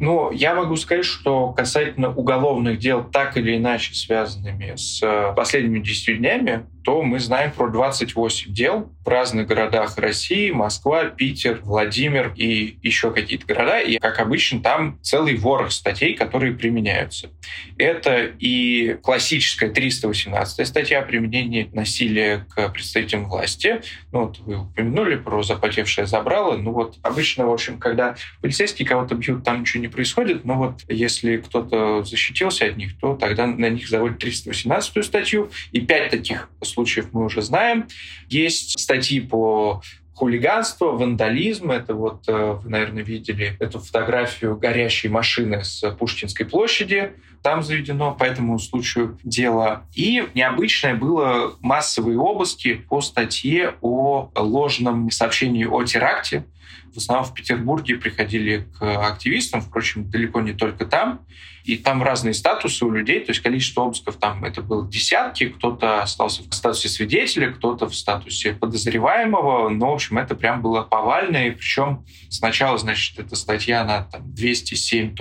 Ну, 0.00 0.32
я 0.32 0.54
могу 0.54 0.76
сказать, 0.76 1.04
что 1.04 1.52
касательно 1.52 2.12
уголовных 2.12 2.78
дел, 2.78 3.04
так 3.04 3.36
или 3.36 3.56
иначе 3.56 3.94
связанными 3.94 4.74
с 4.76 5.00
последними 5.36 5.78
10 5.78 6.18
днями, 6.18 6.66
то 6.84 7.02
мы 7.02 7.18
знаем 7.18 7.50
про 7.50 7.68
28 7.68 8.52
дел 8.52 8.92
в 9.04 9.08
разных 9.08 9.46
городах 9.46 9.96
России, 9.98 10.50
Москва, 10.50 11.06
Питер, 11.06 11.60
Владимир 11.62 12.32
и 12.36 12.78
еще 12.82 13.10
какие-то 13.10 13.46
города. 13.46 13.80
И, 13.80 13.98
как 13.98 14.20
обычно, 14.20 14.60
там 14.60 14.98
целый 15.02 15.36
ворох 15.36 15.72
статей, 15.72 16.14
которые 16.14 16.54
применяются. 16.54 17.30
Это 17.78 18.30
и 18.38 18.98
классическая 19.02 19.70
318 19.70 20.66
статья 20.66 21.00
о 21.00 21.02
применении 21.02 21.68
насилия 21.72 22.46
к 22.50 22.68
представителям 22.68 23.28
власти. 23.28 23.82
Ну, 24.12 24.26
вот 24.26 24.38
вы 24.40 24.56
упомянули 24.58 25.16
про 25.16 25.42
запотевшее 25.42 26.06
забрало. 26.06 26.56
Ну 26.56 26.72
вот 26.72 26.96
обычно, 27.02 27.46
в 27.46 27.52
общем, 27.52 27.78
когда 27.78 28.16
полицейские 28.40 28.86
кого-то 28.86 29.14
бьют, 29.14 29.44
там 29.44 29.60
ничего 29.60 29.82
не 29.82 29.88
происходит. 29.88 30.44
Но 30.44 30.54
вот 30.54 30.82
если 30.88 31.38
кто-то 31.38 32.04
защитился 32.04 32.66
от 32.66 32.76
них, 32.76 32.98
то 32.98 33.16
тогда 33.16 33.46
на 33.46 33.68
них 33.70 33.88
заводят 33.88 34.18
318 34.18 35.04
статью. 35.04 35.50
И 35.72 35.80
пять 35.80 36.10
таких 36.10 36.50
случаев 36.74 37.08
мы 37.12 37.24
уже 37.24 37.42
знаем. 37.42 37.86
Есть 38.28 38.78
статьи 38.78 39.20
по 39.20 39.82
хулиганство, 40.14 40.86
вандализм. 40.92 41.70
Это 41.70 41.94
вот 41.94 42.28
э, 42.28 42.58
вы, 42.62 42.70
наверное, 42.70 43.02
видели 43.02 43.56
эту 43.58 43.80
фотографию 43.80 44.56
горящей 44.56 45.10
машины 45.10 45.64
с 45.64 45.88
Пушкинской 45.98 46.46
площади. 46.46 47.12
Там 47.42 47.62
заведено 47.62 48.14
по 48.14 48.24
этому 48.24 48.58
случаю 48.58 49.18
дело. 49.24 49.86
И 49.94 50.24
необычное 50.34 50.94
было 50.94 51.56
массовые 51.60 52.18
обыски 52.18 52.74
по 52.74 53.00
статье 53.00 53.74
о 53.80 54.30
ложном 54.36 55.10
сообщении 55.10 55.64
о 55.64 55.82
теракте 55.84 56.44
в 56.92 56.98
основном 56.98 57.26
в 57.26 57.34
Петербурге 57.34 57.96
приходили 57.96 58.66
к 58.78 59.06
активистам, 59.06 59.60
впрочем, 59.60 60.10
далеко 60.10 60.40
не 60.40 60.52
только 60.52 60.86
там. 60.86 61.20
И 61.64 61.78
там 61.78 62.02
разные 62.02 62.34
статусы 62.34 62.84
у 62.84 62.90
людей, 62.90 63.20
то 63.20 63.30
есть 63.30 63.40
количество 63.40 63.84
обысков 63.84 64.16
там 64.16 64.44
это 64.44 64.60
было 64.60 64.86
десятки, 64.86 65.48
кто-то 65.48 66.02
остался 66.02 66.42
в 66.42 66.52
статусе 66.52 66.90
свидетеля, 66.90 67.52
кто-то 67.52 67.88
в 67.88 67.94
статусе 67.94 68.52
подозреваемого, 68.52 69.70
но, 69.70 69.92
в 69.92 69.94
общем, 69.94 70.18
это 70.18 70.34
прям 70.34 70.60
было 70.60 70.82
повально, 70.82 71.46
и 71.48 71.50
причем 71.52 72.04
сначала, 72.28 72.76
значит, 72.76 73.18
эта 73.18 73.34
статья, 73.34 74.06
там 74.12 74.34
207. 74.34 75.14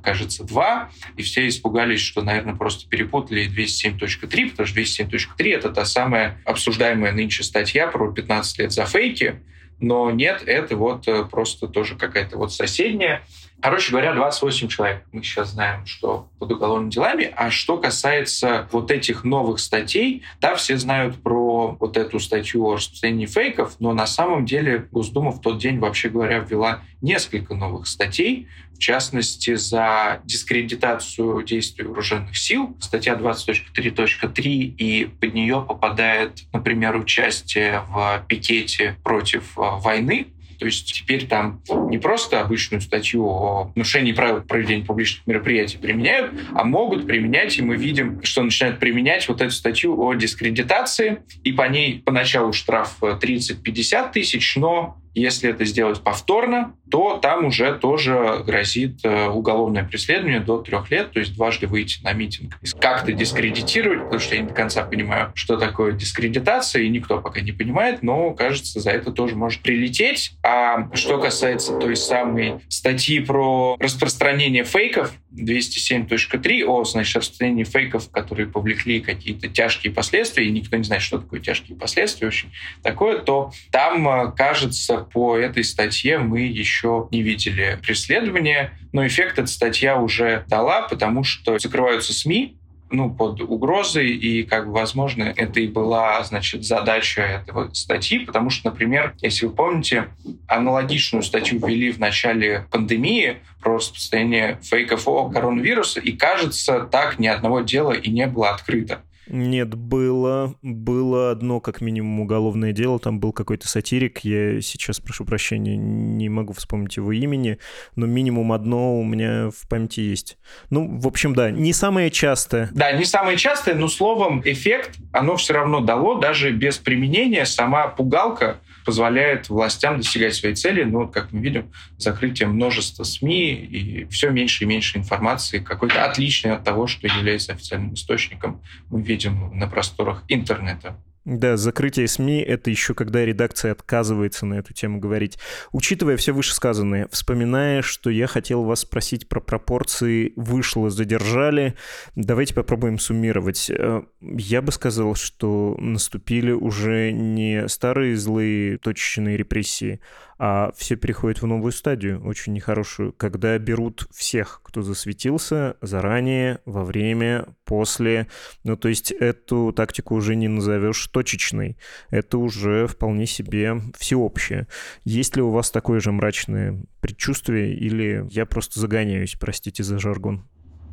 кажется, 0.00 0.44
2, 0.44 0.90
и 1.16 1.22
все 1.22 1.48
испугались, 1.48 2.00
что, 2.00 2.22
наверное, 2.22 2.54
просто 2.54 2.88
перепутали 2.88 3.50
207.3, 3.50 4.50
потому 4.50 4.68
что 4.68 4.80
207.3— 4.80 5.52
это 5.54 5.70
та 5.70 5.84
самая 5.84 6.40
обсуждаемая 6.44 7.10
нынче 7.10 7.42
статья 7.42 7.88
про 7.88 8.12
15 8.12 8.58
лет 8.60 8.70
за 8.70 8.86
фейки, 8.86 9.42
но 9.80 10.10
нет, 10.10 10.42
это 10.46 10.76
вот 10.76 11.08
э, 11.08 11.24
просто 11.24 11.66
тоже 11.66 11.96
какая-то 11.96 12.36
вот 12.36 12.52
соседняя. 12.52 13.22
Короче 13.62 13.90
говоря, 13.90 14.14
28 14.14 14.68
человек 14.68 15.04
мы 15.12 15.22
сейчас 15.22 15.50
знаем, 15.50 15.84
что 15.86 16.28
под 16.38 16.52
уголовными 16.52 16.90
делами. 16.90 17.32
А 17.36 17.50
что 17.50 17.76
касается 17.76 18.68
вот 18.72 18.90
этих 18.90 19.24
новых 19.24 19.60
статей, 19.60 20.22
да, 20.40 20.54
все 20.54 20.76
знают 20.76 21.22
про 21.22 21.76
вот 21.78 21.96
эту 21.96 22.20
статью 22.20 22.66
о 22.66 22.74
распространении 22.76 23.26
фейков, 23.26 23.76
но 23.78 23.92
на 23.92 24.06
самом 24.06 24.46
деле 24.46 24.88
Госдума 24.90 25.30
в 25.30 25.40
тот 25.40 25.58
день, 25.58 25.78
вообще 25.78 26.08
говоря, 26.08 26.38
ввела 26.38 26.82
несколько 27.02 27.54
новых 27.54 27.86
статей, 27.86 28.48
в 28.74 28.78
частности, 28.78 29.56
за 29.56 30.22
дискредитацию 30.24 31.42
действий 31.42 31.84
вооруженных 31.84 32.36
сил. 32.38 32.76
Статья 32.80 33.14
20.3.3, 33.14 34.42
и 34.42 35.04
под 35.04 35.34
нее 35.34 35.62
попадает, 35.66 36.44
например, 36.52 36.96
участие 36.96 37.82
в 37.88 38.24
пикете 38.26 38.96
против 39.04 39.58
э, 39.58 39.60
войны, 39.60 40.28
То 40.60 40.66
есть 40.66 40.92
теперь 40.92 41.26
там 41.26 41.62
не 41.88 41.96
просто 41.96 42.40
обычную 42.40 42.82
статью 42.82 43.26
о 43.26 43.72
нарушении 43.74 44.12
правил 44.12 44.42
проведения 44.42 44.84
публичных 44.84 45.26
мероприятий 45.26 45.78
применяют, 45.78 46.38
а 46.54 46.64
могут 46.64 47.06
применять, 47.06 47.58
и 47.58 47.62
мы 47.62 47.76
видим, 47.76 48.22
что 48.22 48.42
начинают 48.42 48.78
применять 48.78 49.26
вот 49.26 49.40
эту 49.40 49.52
статью 49.52 49.98
о 49.98 50.12
дискредитации, 50.12 51.22
и 51.44 51.52
по 51.52 51.66
ней 51.66 52.02
поначалу 52.04 52.52
штраф 52.52 52.98
30-50 53.00 54.12
тысяч, 54.12 54.54
но 54.56 54.98
если 55.14 55.50
это 55.50 55.64
сделать 55.64 56.00
повторно, 56.02 56.74
то 56.90 57.18
там 57.18 57.46
уже 57.46 57.74
тоже 57.74 58.42
грозит 58.44 59.00
э, 59.04 59.28
уголовное 59.28 59.84
преследование 59.84 60.40
до 60.40 60.58
трех 60.58 60.90
лет, 60.90 61.12
то 61.12 61.20
есть 61.20 61.34
дважды 61.34 61.66
выйти 61.66 62.02
на 62.02 62.12
митинг. 62.12 62.58
Как-то 62.80 63.12
дискредитировать, 63.12 64.04
потому 64.04 64.20
что 64.20 64.34
я 64.34 64.42
не 64.42 64.48
до 64.48 64.54
конца 64.54 64.84
понимаю, 64.84 65.32
что 65.34 65.56
такое 65.56 65.92
дискредитация, 65.92 66.82
и 66.82 66.88
никто 66.88 67.20
пока 67.20 67.40
не 67.40 67.52
понимает, 67.52 68.02
но, 68.02 68.32
кажется, 68.34 68.80
за 68.80 68.90
это 68.90 69.12
тоже 69.12 69.36
может 69.36 69.62
прилететь. 69.62 70.32
А 70.42 70.94
что 70.94 71.18
касается 71.18 71.78
той 71.78 71.96
самой 71.96 72.60
статьи 72.68 73.20
про 73.20 73.76
распространение 73.78 74.64
фейков, 74.64 75.12
207.3 75.32 76.64
о, 76.64 76.84
значит, 76.84 77.16
распространении 77.16 77.64
фейков, 77.64 78.10
которые 78.10 78.48
повлекли 78.48 79.00
какие-то 79.00 79.48
тяжкие 79.48 79.92
последствия, 79.92 80.46
и 80.46 80.50
никто 80.50 80.76
не 80.76 80.84
знает, 80.84 81.02
что 81.02 81.18
такое 81.18 81.40
тяжкие 81.40 81.76
последствия, 81.76 82.28
очень 82.28 82.50
такое, 82.82 83.18
то 83.18 83.52
там, 83.70 84.08
э, 84.08 84.32
кажется, 84.36 84.98
по 84.98 85.36
этой 85.36 85.64
статье 85.64 86.18
мы 86.18 86.40
еще 86.40 87.08
не 87.10 87.22
видели 87.22 87.78
преследования, 87.82 88.78
но 88.92 89.06
эффект 89.06 89.38
эта 89.38 89.48
статья 89.48 89.96
уже 89.98 90.44
дала, 90.48 90.82
потому 90.82 91.22
что 91.24 91.58
закрываются 91.58 92.12
СМИ, 92.12 92.59
ну, 92.90 93.10
под 93.10 93.40
угрозой, 93.40 94.10
и, 94.10 94.42
как 94.42 94.66
бы, 94.66 94.72
возможно, 94.72 95.32
это 95.36 95.60
и 95.60 95.68
была, 95.68 96.22
значит, 96.24 96.64
задача 96.64 97.22
этого 97.22 97.72
статьи, 97.72 98.18
потому 98.20 98.50
что, 98.50 98.70
например, 98.70 99.14
если 99.20 99.46
вы 99.46 99.52
помните, 99.52 100.08
аналогичную 100.46 101.22
статью 101.22 101.60
ввели 101.64 101.92
в 101.92 101.98
начале 101.98 102.66
пандемии 102.70 103.38
про 103.60 103.76
распространение 103.76 104.58
фейков 104.62 105.06
о 105.06 105.28
коронавирусе, 105.28 106.00
и, 106.00 106.12
кажется, 106.12 106.80
так 106.80 107.18
ни 107.18 107.26
одного 107.26 107.60
дела 107.60 107.92
и 107.92 108.10
не 108.10 108.26
было 108.26 108.50
открыто. 108.50 109.02
Нет, 109.30 109.74
было, 109.74 110.54
было 110.62 111.30
одно, 111.30 111.60
как 111.60 111.80
минимум, 111.80 112.20
уголовное 112.20 112.72
дело. 112.72 112.98
Там 112.98 113.20
был 113.20 113.32
какой-то 113.32 113.68
сатирик. 113.68 114.20
Я 114.24 114.60
сейчас, 114.60 114.98
прошу 114.98 115.24
прощения, 115.24 115.76
не 115.76 116.28
могу 116.28 116.52
вспомнить 116.52 116.96
его 116.96 117.12
имени, 117.12 117.58
но 117.94 118.06
минимум 118.06 118.52
одно 118.52 118.98
у 118.98 119.04
меня 119.04 119.50
в 119.50 119.68
памяти 119.68 120.00
есть. 120.00 120.36
Ну, 120.70 120.98
в 120.98 121.06
общем, 121.06 121.34
да, 121.34 121.50
не 121.50 121.72
самое 121.72 122.10
частое. 122.10 122.70
Да, 122.72 122.90
не 122.92 123.04
самое 123.04 123.36
частое, 123.36 123.74
но 123.76 123.88
словом, 123.88 124.42
эффект 124.44 124.98
оно 125.12 125.36
все 125.36 125.54
равно 125.54 125.80
дало, 125.80 126.16
даже 126.16 126.50
без 126.50 126.78
применения. 126.78 127.44
Сама 127.44 127.86
пугалка 127.86 128.58
позволяет 128.84 129.48
властям 129.48 129.98
достигать 129.98 130.34
своей 130.34 130.54
цели. 130.54 130.84
Но, 130.84 131.06
как 131.06 131.32
мы 131.32 131.40
видим, 131.40 131.72
закрытие 131.98 132.48
множества 132.48 133.04
СМИ 133.04 133.52
и 133.52 134.04
все 134.06 134.30
меньше 134.30 134.64
и 134.64 134.66
меньше 134.66 134.98
информации, 134.98 135.58
какой-то 135.58 136.04
отличной 136.04 136.54
от 136.54 136.64
того, 136.64 136.86
что 136.86 137.06
является 137.06 137.52
официальным 137.52 137.94
источником, 137.94 138.62
мы 138.88 139.02
видим 139.02 139.58
на 139.58 139.66
просторах 139.66 140.24
интернета. 140.28 140.96
Да, 141.26 141.58
закрытие 141.58 142.08
СМИ— 142.08 142.40
это 142.48 142.70
еще 142.70 142.94
когда 142.94 143.24
редакция 143.24 143.72
отказывается 143.72 144.46
на 144.46 144.54
эту 144.54 144.72
тему 144.72 145.00
говорить. 145.00 145.38
Учитывая 145.70 146.16
все 146.16 146.32
вышесказанное, 146.32 147.08
вспоминая, 147.10 147.82
что 147.82 148.08
я 148.08 148.26
хотел 148.26 148.64
вас 148.64 148.80
спросить 148.80 149.28
про 149.28 149.40
пропорции 149.40 150.32
«вышло, 150.36 150.88
задержали», 150.88 151.74
давайте 152.16 152.54
попробуем 152.54 152.98
суммировать. 152.98 153.68
Э, 153.68 154.02
я 154.22 154.62
бы 154.62 154.72
сказал, 154.72 155.14
что 155.14 155.76
наступили 155.78 156.52
уже 156.52 157.12
не 157.12 157.68
старые 157.68 158.16
злые 158.16 158.78
точечные 158.78 159.36
репрессии, 159.36 160.00
а 160.42 160.72
все 160.74 160.96
переходит 160.96 161.42
в 161.42 161.46
новую 161.46 161.70
стадию, 161.70 162.24
очень 162.24 162.54
нехорошую, 162.54 163.12
когда 163.12 163.58
берут 163.58 164.08
всех, 164.10 164.62
кто 164.64 164.80
засветился 164.80 165.76
заранее, 165.82 166.60
во 166.64 166.82
время, 166.82 167.54
после. 167.66 168.26
Ну, 168.64 168.74
то 168.78 168.88
есть 168.88 169.12
эту 169.12 169.70
тактику 169.76 170.14
уже 170.14 170.36
не 170.36 170.48
назовешь 170.48 171.08
точечной. 171.08 171.76
Это 172.08 172.38
уже 172.38 172.86
вполне 172.86 173.26
себе 173.26 173.82
всеобщее. 173.98 174.66
Есть 175.04 175.36
ли 175.36 175.42
у 175.42 175.50
вас 175.50 175.70
такое 175.70 176.00
же 176.00 176.10
мрачное 176.10 176.84
предчувствие 177.02 177.74
или 177.74 178.26
я 178.30 178.46
просто 178.46 178.80
загоняюсь, 178.80 179.36
простите 179.38 179.82
за 179.82 179.98
жаргон? 179.98 180.48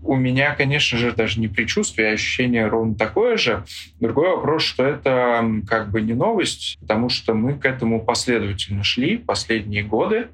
У 0.07 0.15
меня, 0.15 0.55
конечно 0.55 0.97
же, 0.97 1.11
даже 1.11 1.39
не 1.39 1.47
предчувствие, 1.47 2.09
а 2.09 2.13
ощущение 2.13 2.67
ровно 2.67 2.95
такое 2.95 3.37
же. 3.37 3.65
Другой 3.99 4.29
вопрос, 4.35 4.63
что 4.63 4.85
это 4.85 5.45
как 5.67 5.91
бы 5.91 6.01
не 6.01 6.13
новость, 6.13 6.77
потому 6.79 7.09
что 7.09 7.33
мы 7.33 7.53
к 7.53 7.65
этому 7.65 8.03
последовательно 8.03 8.83
шли 8.83 9.17
последние 9.17 9.83
годы. 9.83 10.27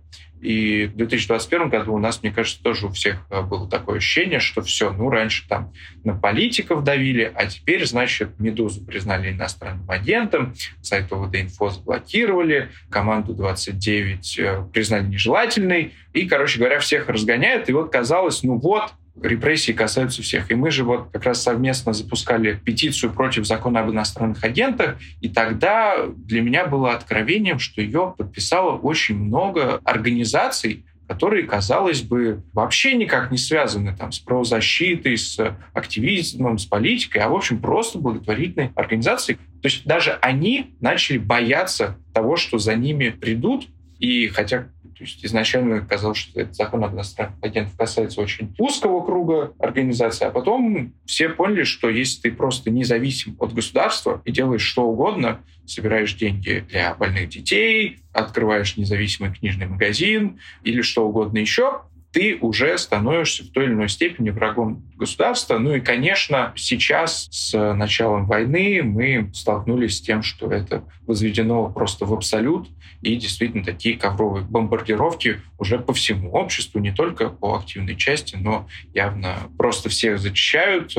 И 0.44 0.88
в 0.88 0.98
2021 0.98 1.70
году 1.70 1.94
у 1.94 2.00
нас, 2.00 2.22
мне 2.22 2.32
кажется, 2.32 2.62
тоже 2.62 2.88
у 2.88 2.90
всех 2.90 3.26
э, 3.30 3.42
было 3.42 3.70
такое 3.70 3.98
ощущение, 3.98 4.42
что 4.42 4.62
все, 4.62 4.92
ну, 4.92 5.10
раньше 5.10 5.48
там 5.48 5.72
на 6.04 6.16
политиков 6.16 6.84
давили, 6.84 7.32
а 7.34 7.46
теперь, 7.46 7.86
значит, 7.86 8.38
«Медузу» 8.40 8.84
признали 8.84 9.32
иностранным 9.32 9.90
агентом, 9.90 10.54
сайт 10.82 11.10
ОВД-инфо 11.14 11.70
заблокировали, 11.70 12.72
команду 12.90 13.34
29 13.34 14.40
э, 14.40 14.66
признали 14.74 15.06
нежелательной, 15.06 15.94
и, 16.12 16.28
короче 16.28 16.60
говоря, 16.60 16.80
всех 16.80 17.08
разгоняют. 17.08 17.70
И 17.70 17.72
вот 17.72 17.90
казалось, 17.90 18.44
ну 18.44 18.58
вот, 18.60 18.92
репрессии 19.22 19.72
касаются 19.72 20.22
всех. 20.22 20.50
И 20.52 20.56
мы 20.56 20.72
же 20.72 20.84
вот 20.84 21.10
как 21.12 21.26
раз 21.26 21.42
совместно 21.42 21.94
запускали 21.94 22.60
петицию 22.64 23.14
против 23.14 23.46
закона 23.46 23.82
об 23.82 23.92
иностранных 23.92 24.44
агентах, 24.44 24.98
и 25.22 25.30
тогда 25.30 26.06
для 26.08 26.42
меня 26.42 26.66
было 26.66 26.94
откровением, 26.94 27.60
что 27.60 27.82
ее 27.82 28.16
подписало 28.18 28.78
очень 28.78 29.18
много 29.18 29.80
организаций, 29.84 30.86
которые, 31.08 31.44
казалось 31.44 32.02
бы, 32.02 32.44
вообще 32.54 32.96
никак 32.96 33.30
не 33.30 33.38
связаны 33.38 33.96
там, 33.96 34.12
с 34.12 34.20
правозащитой, 34.20 35.18
с 35.18 35.56
активизмом, 35.74 36.58
с 36.58 36.66
политикой, 36.66 37.20
а, 37.20 37.30
в 37.30 37.36
общем, 37.36 37.60
просто 37.60 38.00
благотворительные 38.00 38.72
организации. 38.76 39.36
То 39.62 39.66
есть 39.68 39.86
даже 39.86 40.14
они 40.22 40.76
начали 40.80 41.18
бояться 41.18 41.98
того, 42.14 42.36
что 42.36 42.58
за 42.58 42.76
ними 42.76 43.10
придут, 43.10 43.68
и 44.00 44.28
хотя 44.28 44.70
то 45.04 45.08
есть 45.08 45.26
изначально 45.26 45.82
казалось, 45.82 46.18
что 46.18 46.40
этот 46.40 46.56
закон 46.56 46.86
иностранных 46.86 47.36
агентов 47.42 47.76
касается 47.78 48.22
очень 48.22 48.56
узкого 48.58 49.06
круга 49.06 49.54
организаций, 49.60 50.28
а 50.28 50.32
потом 50.32 50.94
все 51.06 51.28
поняли, 51.28 51.64
что 51.64 51.90
если 51.90 52.22
ты 52.22 52.32
просто 52.32 52.72
независим 52.72 53.36
от 53.40 53.54
государства 53.54 54.22
и 54.24 54.32
делаешь 54.32 54.62
что 54.62 54.84
угодно, 54.84 55.42
собираешь 55.66 56.14
деньги 56.14 56.66
для 56.70 56.96
больных 56.96 57.30
детей, 57.30 58.00
открываешь 58.14 58.78
независимый 58.78 59.34
книжный 59.34 59.66
магазин 59.66 60.40
или 60.64 60.82
что 60.82 61.06
угодно 61.06 61.40
еще, 61.40 61.82
ты 62.14 62.38
уже 62.40 62.78
становишься 62.78 63.44
в 63.44 63.50
той 63.50 63.66
или 63.66 63.74
иной 63.74 63.90
степени 63.90 64.30
врагом 64.30 64.84
государства. 64.96 65.58
Ну 65.58 65.74
и, 65.74 65.82
конечно, 65.82 66.54
сейчас 66.56 67.28
с 67.32 67.74
началом 67.74 68.28
войны 68.28 68.82
мы 68.84 69.32
столкнулись 69.34 69.98
с 69.98 70.02
тем, 70.02 70.22
что 70.22 70.52
это 70.52 70.84
возведено 71.08 71.70
просто 71.70 72.06
в 72.06 72.14
абсолют, 72.14 72.70
и 73.02 73.16
действительно 73.16 73.66
такие 73.66 73.98
ковровые 73.98 74.46
бомбардировки 74.46 75.42
уже 75.58 75.80
по 75.80 75.92
всему 75.94 76.32
обществу, 76.32 76.80
не 76.80 76.92
только 76.92 77.30
по 77.30 77.58
активной 77.58 77.96
части, 77.96 78.36
но 78.36 78.68
явно 78.94 79.36
просто 79.58 79.90
всех 79.90 80.20
зачищают. 80.20 80.96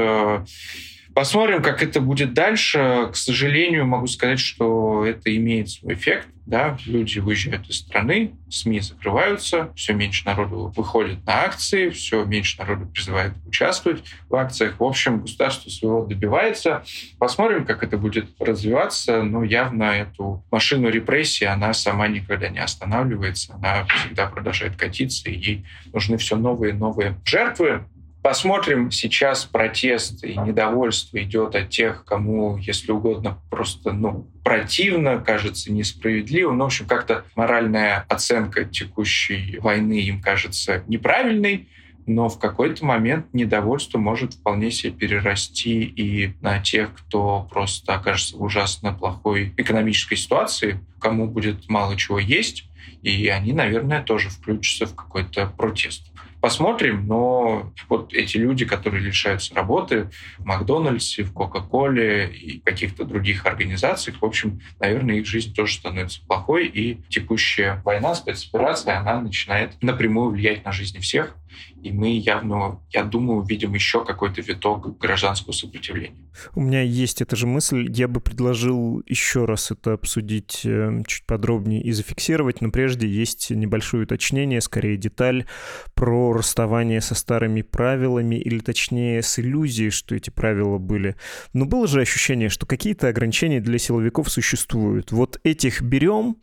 Посмотрим, 1.14 1.62
как 1.62 1.83
это 1.83 2.00
будет 2.00 2.35
дальше. 2.35 3.09
К 3.12 3.16
сожалению, 3.16 3.87
могу 3.87 4.09
сказать, 4.09 4.40
что 4.40 5.07
это 5.07 5.35
имеет 5.35 5.70
свой 5.70 5.94
эффект. 5.94 6.29
Да? 6.46 6.77
Люди 6.85 7.20
уезжают 7.20 7.68
из 7.70 7.79
страны, 7.79 8.33
СМИ 8.50 8.81
закрываются, 8.81 9.72
все 9.74 9.94
меньше 9.94 10.27
народу 10.27 10.72
выходит 10.77 11.24
на 11.24 11.44
акции, 11.44 11.88
все 11.88 12.24
меньше 12.24 12.59
народу 12.59 12.87
призывает 12.87 13.33
участвовать 13.46 14.05
в 14.29 14.35
акциях. 14.35 14.79
В 14.79 14.85
общем, 14.85 15.22
государство 15.22 15.70
своего 15.70 16.05
добивается. 16.05 16.85
Посмотрим, 17.18 17.64
как 17.64 17.83
это 17.83 17.96
будет 17.96 18.29
развиваться. 18.38 19.22
Но 19.22 19.42
явно 19.42 19.85
эту 19.85 20.44
машину 20.50 20.90
репрессий 20.90 21.46
она 21.46 21.72
сама 21.72 22.09
никогда 22.09 22.48
не 22.48 22.59
останавливается. 22.59 23.55
Она 23.55 23.87
всегда 23.87 24.27
продолжает 24.27 24.77
катиться, 24.77 25.31
и 25.31 25.38
ей 25.38 25.66
нужны 25.92 26.18
все 26.18 26.37
новые 26.37 26.74
и 26.74 26.77
новые 26.77 27.14
жертвы. 27.24 27.85
Посмотрим, 28.24 28.90
сейчас 28.90 29.44
протест 29.44 30.24
и 30.24 30.34
недовольство 30.34 31.22
идет 31.22 31.54
от 31.54 31.68
тех, 31.68 32.06
кому, 32.06 32.56
если 32.56 32.90
угодно, 32.90 33.38
просто 33.50 33.92
ну, 33.92 34.26
противно, 34.42 35.18
кажется 35.18 35.70
несправедливым. 35.70 36.56
Ну, 36.56 36.64
в 36.64 36.68
общем, 36.68 36.87
как-то 36.87 37.26
моральная 37.37 38.06
оценка 38.08 38.64
текущей 38.64 39.58
войны 39.58 40.00
им 40.00 40.22
кажется 40.22 40.84
неправильной 40.88 41.68
но 42.06 42.28
в 42.28 42.38
какой-то 42.38 42.84
момент 42.84 43.32
недовольство 43.32 43.98
может 43.98 44.34
вполне 44.34 44.70
себе 44.70 44.92
перерасти 44.92 45.84
и 45.84 46.34
на 46.42 46.58
тех, 46.60 46.94
кто 46.94 47.48
просто 47.50 47.94
окажется 47.94 48.37
в 48.37 48.42
ужасно 48.42 48.92
плохой 48.92 49.54
экономической 49.56 50.16
ситуации, 50.16 50.80
кому 50.98 51.26
будет 51.26 51.68
мало 51.70 51.96
чего 51.96 52.18
есть, 52.18 52.68
и 53.02 53.28
они, 53.28 53.54
наверное, 53.54 54.02
тоже 54.02 54.28
включатся 54.28 54.87
в 54.87 54.94
какой-то 54.94 55.46
протест. 55.46 56.10
Посмотрим, 56.44 57.07
но 57.07 57.72
вот 57.88 58.12
эти 58.12 58.37
люди, 58.37 58.66
которые 58.66 59.02
лишаются 59.02 59.54
работы 59.54 60.11
в 60.37 60.44
Макдональдсе, 60.44 61.22
в 61.22 61.33
Кока-Коле 61.33 62.28
и 62.28 62.61
каких-то 62.61 63.07
других 63.07 63.46
организациях, 63.46 64.20
в 64.20 64.24
общем, 64.26 64.61
наверное, 64.78 65.14
их 65.14 65.26
жизнь 65.26 65.54
тоже 65.54 65.76
становится 65.76 66.20
плохой, 66.26 66.66
и 66.66 67.00
текущая 67.09 67.80
война, 67.83 68.14
спецоперация, 68.14 68.98
она 68.98 69.22
начинает 69.22 69.83
напрямую 69.83 70.33
влиять 70.33 70.66
на 70.66 70.72
жизни 70.72 70.98
всех 70.98 71.35
и 71.82 71.92
мы 71.92 72.16
явно, 72.16 72.80
я 72.90 73.04
думаю, 73.04 73.40
увидим 73.40 73.74
еще 73.74 74.04
какой-то 74.04 74.40
виток 74.40 74.98
гражданского 74.98 75.52
сопротивления. 75.52 76.24
У 76.54 76.60
меня 76.60 76.82
есть 76.82 77.20
эта 77.20 77.36
же 77.36 77.46
мысль. 77.46 77.90
Я 77.90 78.08
бы 78.08 78.20
предложил 78.20 79.02
еще 79.06 79.44
раз 79.44 79.70
это 79.70 79.92
обсудить 79.92 80.62
э, 80.64 81.02
чуть 81.06 81.26
подробнее 81.26 81.82
и 81.82 81.92
зафиксировать, 81.92 82.60
но 82.60 82.70
прежде 82.70 83.06
есть 83.06 83.50
небольшое 83.50 84.04
уточнение, 84.04 84.60
скорее 84.60 84.96
деталь 84.96 85.46
про 85.94 86.32
расставание 86.32 87.00
со 87.00 87.14
старыми 87.14 87.62
правилами, 87.62 88.36
или 88.36 88.58
точнее 88.58 89.22
с 89.22 89.38
иллюзией, 89.38 89.90
что 89.90 90.14
эти 90.14 90.30
правила 90.30 90.78
были. 90.78 91.16
Но 91.52 91.66
было 91.66 91.86
же 91.86 92.00
ощущение, 92.00 92.48
что 92.48 92.66
какие-то 92.66 93.08
ограничения 93.08 93.60
для 93.60 93.78
силовиков 93.78 94.30
существуют. 94.30 95.12
Вот 95.12 95.40
этих 95.44 95.82
берем, 95.82 96.36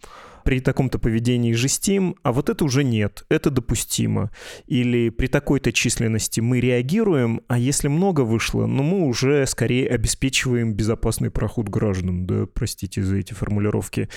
при 0.51 0.59
таком-то 0.59 0.99
поведении 0.99 1.53
жестим, 1.53 2.17
а 2.23 2.33
вот 2.33 2.49
это 2.49 2.65
уже 2.65 2.83
нет, 2.83 3.23
это 3.29 3.49
допустимо. 3.49 4.31
Или 4.67 5.07
при 5.07 5.27
такой-то 5.27 5.71
численности 5.71 6.41
мы 6.41 6.59
реагируем, 6.59 7.39
а 7.47 7.57
если 7.57 7.87
много 7.87 8.25
вышло, 8.25 8.65
ну 8.65 8.83
мы 8.83 9.07
уже 9.07 9.45
скорее 9.47 9.87
обеспечиваем 9.87 10.73
безопасный 10.73 11.31
проход 11.31 11.69
граждан, 11.69 12.25
да, 12.25 12.47
простите 12.53 13.01
за 13.01 13.15
эти 13.15 13.33
формулировки. 13.33 14.09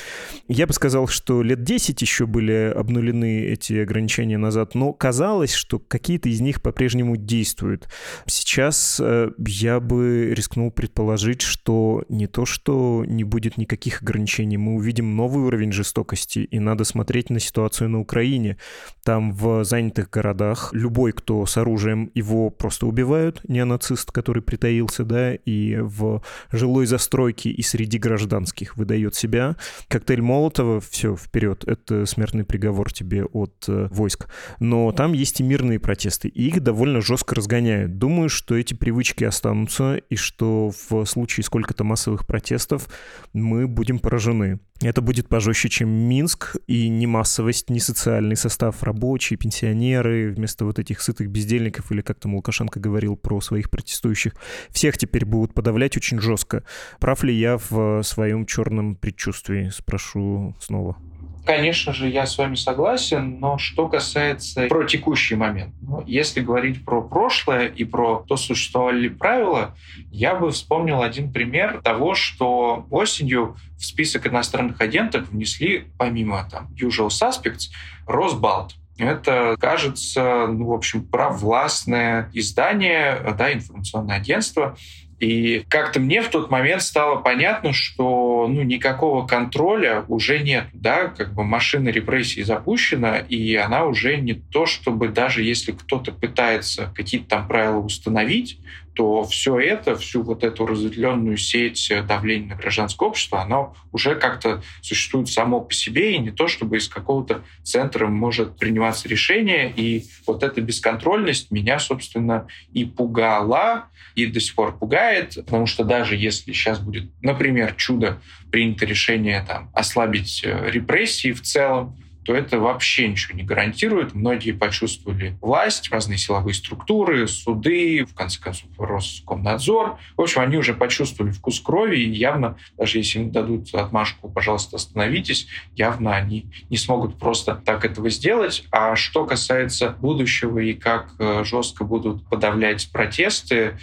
Я 0.48 0.66
бы 0.66 0.72
сказал, 0.72 1.06
что 1.06 1.40
лет 1.40 1.62
10 1.62 2.02
еще 2.02 2.26
были 2.26 2.74
обнулены 2.76 3.42
эти 3.44 3.74
ограничения 3.74 4.36
назад, 4.36 4.74
но 4.74 4.92
казалось, 4.92 5.52
что 5.52 5.78
какие-то 5.78 6.30
из 6.30 6.40
них 6.40 6.62
по-прежнему 6.62 7.16
действуют. 7.16 7.88
Сейчас 8.26 8.98
э, 9.00 9.30
я 9.38 9.78
бы 9.78 10.34
рискнул 10.34 10.72
предположить, 10.72 11.42
что 11.42 12.04
не 12.08 12.26
то, 12.26 12.44
что 12.44 13.04
не 13.06 13.22
будет 13.22 13.56
никаких 13.56 14.02
ограничений, 14.02 14.56
мы 14.56 14.74
увидим 14.74 15.14
новый 15.14 15.44
уровень 15.44 15.70
жестокости, 15.70 16.23
жестокости, 16.24 16.38
и 16.38 16.58
надо 16.58 16.84
смотреть 16.84 17.30
на 17.30 17.40
ситуацию 17.40 17.90
на 17.90 18.00
Украине. 18.00 18.56
Там 19.04 19.32
в 19.32 19.64
занятых 19.64 20.10
городах 20.10 20.70
любой, 20.72 21.12
кто 21.12 21.46
с 21.46 21.56
оружием, 21.56 22.10
его 22.14 22.50
просто 22.50 22.86
убивают, 22.86 23.40
неонацист, 23.48 24.10
который 24.10 24.42
притаился, 24.42 25.04
да, 25.04 25.34
и 25.34 25.76
в 25.80 26.22
жилой 26.52 26.86
застройке 26.86 27.50
и 27.50 27.62
среди 27.62 27.98
гражданских 27.98 28.76
выдает 28.76 29.14
себя. 29.14 29.56
Коктейль 29.88 30.22
Молотова, 30.22 30.80
все, 30.80 31.16
вперед, 31.16 31.64
это 31.66 32.06
смертный 32.06 32.44
приговор 32.44 32.92
тебе 32.92 33.24
от 33.24 33.64
э, 33.68 33.88
войск. 33.90 34.28
Но 34.60 34.92
там 34.92 35.12
есть 35.12 35.40
и 35.40 35.42
мирные 35.42 35.78
протесты, 35.78 36.28
и 36.28 36.48
их 36.48 36.60
довольно 36.60 37.00
жестко 37.00 37.34
разгоняют. 37.34 37.98
Думаю, 37.98 38.28
что 38.28 38.54
эти 38.56 38.74
привычки 38.74 39.24
останутся, 39.24 39.96
и 39.96 40.16
что 40.16 40.70
в 40.88 41.04
случае 41.04 41.44
сколько-то 41.44 41.84
массовых 41.84 42.26
протестов 42.26 42.88
мы 43.32 43.66
будем 43.66 43.98
поражены. 43.98 44.58
Это 44.80 45.00
будет 45.00 45.28
пожестче, 45.28 45.68
чем 45.68 45.88
Минск, 45.88 46.56
и 46.66 46.88
ни 46.88 47.06
массовость, 47.06 47.70
ни 47.70 47.78
социальный 47.78 48.36
состав 48.36 48.82
рабочие, 48.82 49.38
пенсионеры, 49.38 50.32
вместо 50.32 50.64
вот 50.64 50.78
этих 50.78 51.00
сытых 51.00 51.28
бездельников, 51.28 51.92
или 51.92 52.00
как 52.00 52.18
там 52.18 52.34
Лукашенко 52.34 52.80
говорил 52.80 53.16
про 53.16 53.40
своих 53.40 53.70
протестующих, 53.70 54.34
всех 54.70 54.98
теперь 54.98 55.24
будут 55.24 55.54
подавлять 55.54 55.96
очень 55.96 56.20
жестко. 56.20 56.64
Прав 56.98 57.22
ли 57.22 57.32
я 57.32 57.58
в 57.70 58.02
своем 58.02 58.46
черном 58.46 58.96
предчувствии? 58.96 59.70
Спрошу 59.70 60.54
снова. 60.60 60.96
Конечно 61.44 61.92
же, 61.92 62.08
я 62.08 62.26
с 62.26 62.38
вами 62.38 62.54
согласен, 62.54 63.38
но 63.38 63.58
что 63.58 63.88
касается 63.88 64.66
про 64.68 64.84
текущий 64.84 65.34
момент, 65.34 65.74
ну, 65.82 66.02
если 66.06 66.40
говорить 66.40 66.84
про 66.84 67.02
прошлое 67.02 67.66
и 67.66 67.84
про 67.84 68.24
то, 68.26 68.36
существовали 68.36 69.00
ли 69.00 69.08
правила, 69.10 69.74
я 70.10 70.34
бы 70.34 70.50
вспомнил 70.50 71.02
один 71.02 71.30
пример 71.32 71.82
того, 71.82 72.14
что 72.14 72.86
осенью 72.90 73.56
в 73.76 73.84
список 73.84 74.26
иностранных 74.26 74.80
агентов 74.80 75.28
внесли, 75.28 75.88
помимо 75.98 76.48
там 76.50 76.68
usual 76.80 77.08
suspects, 77.08 77.70
Росбалт. 78.06 78.74
Это, 78.96 79.56
кажется, 79.58 80.46
ну, 80.46 80.66
в 80.68 80.72
общем, 80.72 81.04
провластное 81.04 82.30
издание, 82.32 83.34
да, 83.36 83.52
информационное 83.52 84.16
агентство, 84.16 84.76
и 85.24 85.64
как-то 85.68 86.00
мне 86.00 86.20
в 86.20 86.28
тот 86.28 86.50
момент 86.50 86.82
стало 86.82 87.16
понятно, 87.16 87.72
что 87.72 88.46
ну, 88.48 88.62
никакого 88.62 89.26
контроля 89.26 90.04
уже 90.08 90.38
нет. 90.40 90.66
Да? 90.74 91.06
Как 91.06 91.32
бы 91.32 91.44
машина 91.44 91.88
репрессий 91.88 92.42
запущена, 92.42 93.18
и 93.18 93.54
она 93.54 93.84
уже 93.84 94.16
не 94.16 94.34
то, 94.34 94.66
чтобы 94.66 95.08
даже 95.08 95.42
если 95.42 95.72
кто-то 95.72 96.12
пытается 96.12 96.92
какие-то 96.94 97.28
там 97.28 97.48
правила 97.48 97.78
установить, 97.78 98.58
то 98.94 99.24
все 99.24 99.58
это, 99.58 99.96
всю 99.96 100.22
вот 100.22 100.44
эту 100.44 100.66
разветвленную 100.66 101.36
сеть 101.36 101.92
давления 102.06 102.50
на 102.50 102.56
гражданское 102.56 103.08
общество, 103.08 103.42
оно 103.42 103.74
уже 103.92 104.14
как-то 104.14 104.62
существует 104.82 105.28
само 105.28 105.60
по 105.60 105.74
себе, 105.74 106.14
и 106.14 106.18
не 106.18 106.30
то, 106.30 106.48
чтобы 106.48 106.76
из 106.76 106.88
какого-то 106.88 107.44
центра 107.62 108.06
может 108.06 108.56
приниматься 108.56 109.08
решение. 109.08 109.72
И 109.74 110.04
вот 110.26 110.42
эта 110.42 110.60
бесконтрольность 110.60 111.50
меня, 111.50 111.78
собственно, 111.78 112.46
и 112.72 112.84
пугала, 112.84 113.88
и 114.14 114.26
до 114.26 114.40
сих 114.40 114.54
пор 114.54 114.78
пугает, 114.78 115.34
потому 115.34 115.66
что 115.66 115.84
даже 115.84 116.16
если 116.16 116.52
сейчас 116.52 116.78
будет, 116.78 117.10
например, 117.20 117.74
чудо, 117.74 118.20
принято 118.50 118.86
решение 118.86 119.44
там, 119.46 119.70
ослабить 119.74 120.42
э, 120.44 120.70
репрессии 120.70 121.32
в 121.32 121.42
целом, 121.42 121.96
то 122.24 122.34
это 122.34 122.58
вообще 122.58 123.08
ничего 123.08 123.36
не 123.36 123.44
гарантирует. 123.44 124.14
Многие 124.14 124.52
почувствовали 124.52 125.36
власть, 125.40 125.90
разные 125.90 126.18
силовые 126.18 126.54
структуры, 126.54 127.28
суды, 127.28 128.04
в 128.04 128.14
конце 128.14 128.40
концов, 128.40 128.68
Роскомнадзор. 128.78 129.98
В 130.16 130.20
общем, 130.20 130.40
они 130.40 130.56
уже 130.56 130.74
почувствовали 130.74 131.32
вкус 131.32 131.60
крови, 131.60 131.98
и 131.98 132.10
явно, 132.10 132.56
даже 132.76 132.98
если 132.98 133.20
им 133.20 133.30
дадут 133.30 133.74
отмашку, 133.74 134.28
пожалуйста, 134.28 134.76
остановитесь, 134.76 135.48
явно 135.76 136.14
они 136.14 136.46
не 136.70 136.76
смогут 136.76 137.18
просто 137.18 137.54
так 137.54 137.84
этого 137.84 138.08
сделать. 138.10 138.64
А 138.70 138.96
что 138.96 139.26
касается 139.26 139.90
будущего 139.90 140.58
и 140.58 140.72
как 140.72 141.14
э, 141.18 141.44
жестко 141.44 141.84
будут 141.84 142.26
подавлять 142.28 142.90
протесты, 142.90 143.78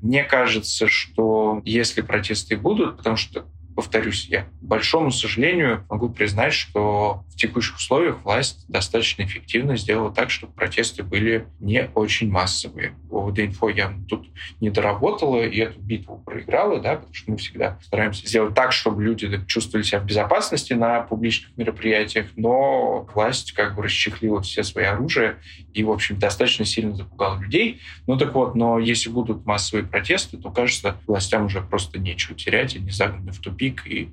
мне 0.00 0.24
кажется, 0.24 0.88
что 0.88 1.62
если 1.64 2.00
протесты 2.00 2.56
будут, 2.56 2.96
потому 2.96 3.16
что 3.16 3.46
повторюсь, 3.74 4.26
я, 4.28 4.42
к 4.42 4.48
большому 4.62 5.10
сожалению, 5.10 5.84
могу 5.88 6.08
признать, 6.08 6.52
что 6.52 7.24
в 7.28 7.36
текущих 7.36 7.76
условиях 7.76 8.22
власть 8.24 8.64
достаточно 8.68 9.22
эффективно 9.22 9.76
сделала 9.76 10.12
так, 10.12 10.30
чтобы 10.30 10.52
протесты 10.52 11.02
были 11.02 11.46
не 11.60 11.88
очень 11.94 12.30
массовые. 12.30 12.94
ОВД-инфо 13.10 13.68
я 13.68 13.92
тут 14.08 14.28
не 14.60 14.70
доработала 14.70 15.42
и 15.42 15.58
эту 15.58 15.80
битву 15.80 16.18
проиграла, 16.18 16.80
да, 16.80 16.96
потому 16.96 17.14
что 17.14 17.30
мы 17.30 17.36
всегда 17.36 17.78
стараемся 17.82 18.26
сделать 18.26 18.54
так, 18.54 18.72
чтобы 18.72 19.02
люди 19.02 19.40
чувствовали 19.46 19.84
себя 19.84 20.00
в 20.00 20.06
безопасности 20.06 20.72
на 20.72 21.00
публичных 21.00 21.56
мероприятиях, 21.56 22.26
но 22.36 23.08
власть 23.14 23.52
как 23.52 23.74
бы 23.74 23.82
расчехлила 23.82 24.42
все 24.42 24.62
свои 24.62 24.84
оружия 24.84 25.38
и, 25.72 25.82
в 25.84 25.90
общем, 25.90 26.18
достаточно 26.18 26.64
сильно 26.64 26.94
запугала 26.94 27.40
людей. 27.40 27.80
Ну 28.06 28.16
так 28.16 28.34
вот, 28.34 28.54
но 28.54 28.78
если 28.78 29.08
будут 29.08 29.46
массовые 29.46 29.86
протесты, 29.86 30.36
то, 30.36 30.50
кажется, 30.50 30.96
властям 31.06 31.46
уже 31.46 31.60
просто 31.60 31.98
нечего 31.98 32.36
терять, 32.36 32.76
они 32.76 32.90
загнаны 32.90 33.32
в 33.32 33.38
тупик 33.38 33.61
тупик. 33.62 33.86
И 33.86 34.10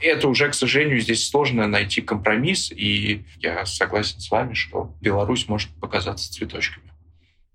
это 0.00 0.28
уже, 0.28 0.48
к 0.48 0.54
сожалению, 0.54 1.00
здесь 1.00 1.28
сложно 1.28 1.66
найти 1.66 2.00
компромисс. 2.00 2.70
И 2.72 3.24
я 3.38 3.66
согласен 3.66 4.20
с 4.20 4.30
вами, 4.30 4.54
что 4.54 4.94
Беларусь 5.00 5.48
может 5.48 5.70
показаться 5.80 6.32
цветочками. 6.32 6.93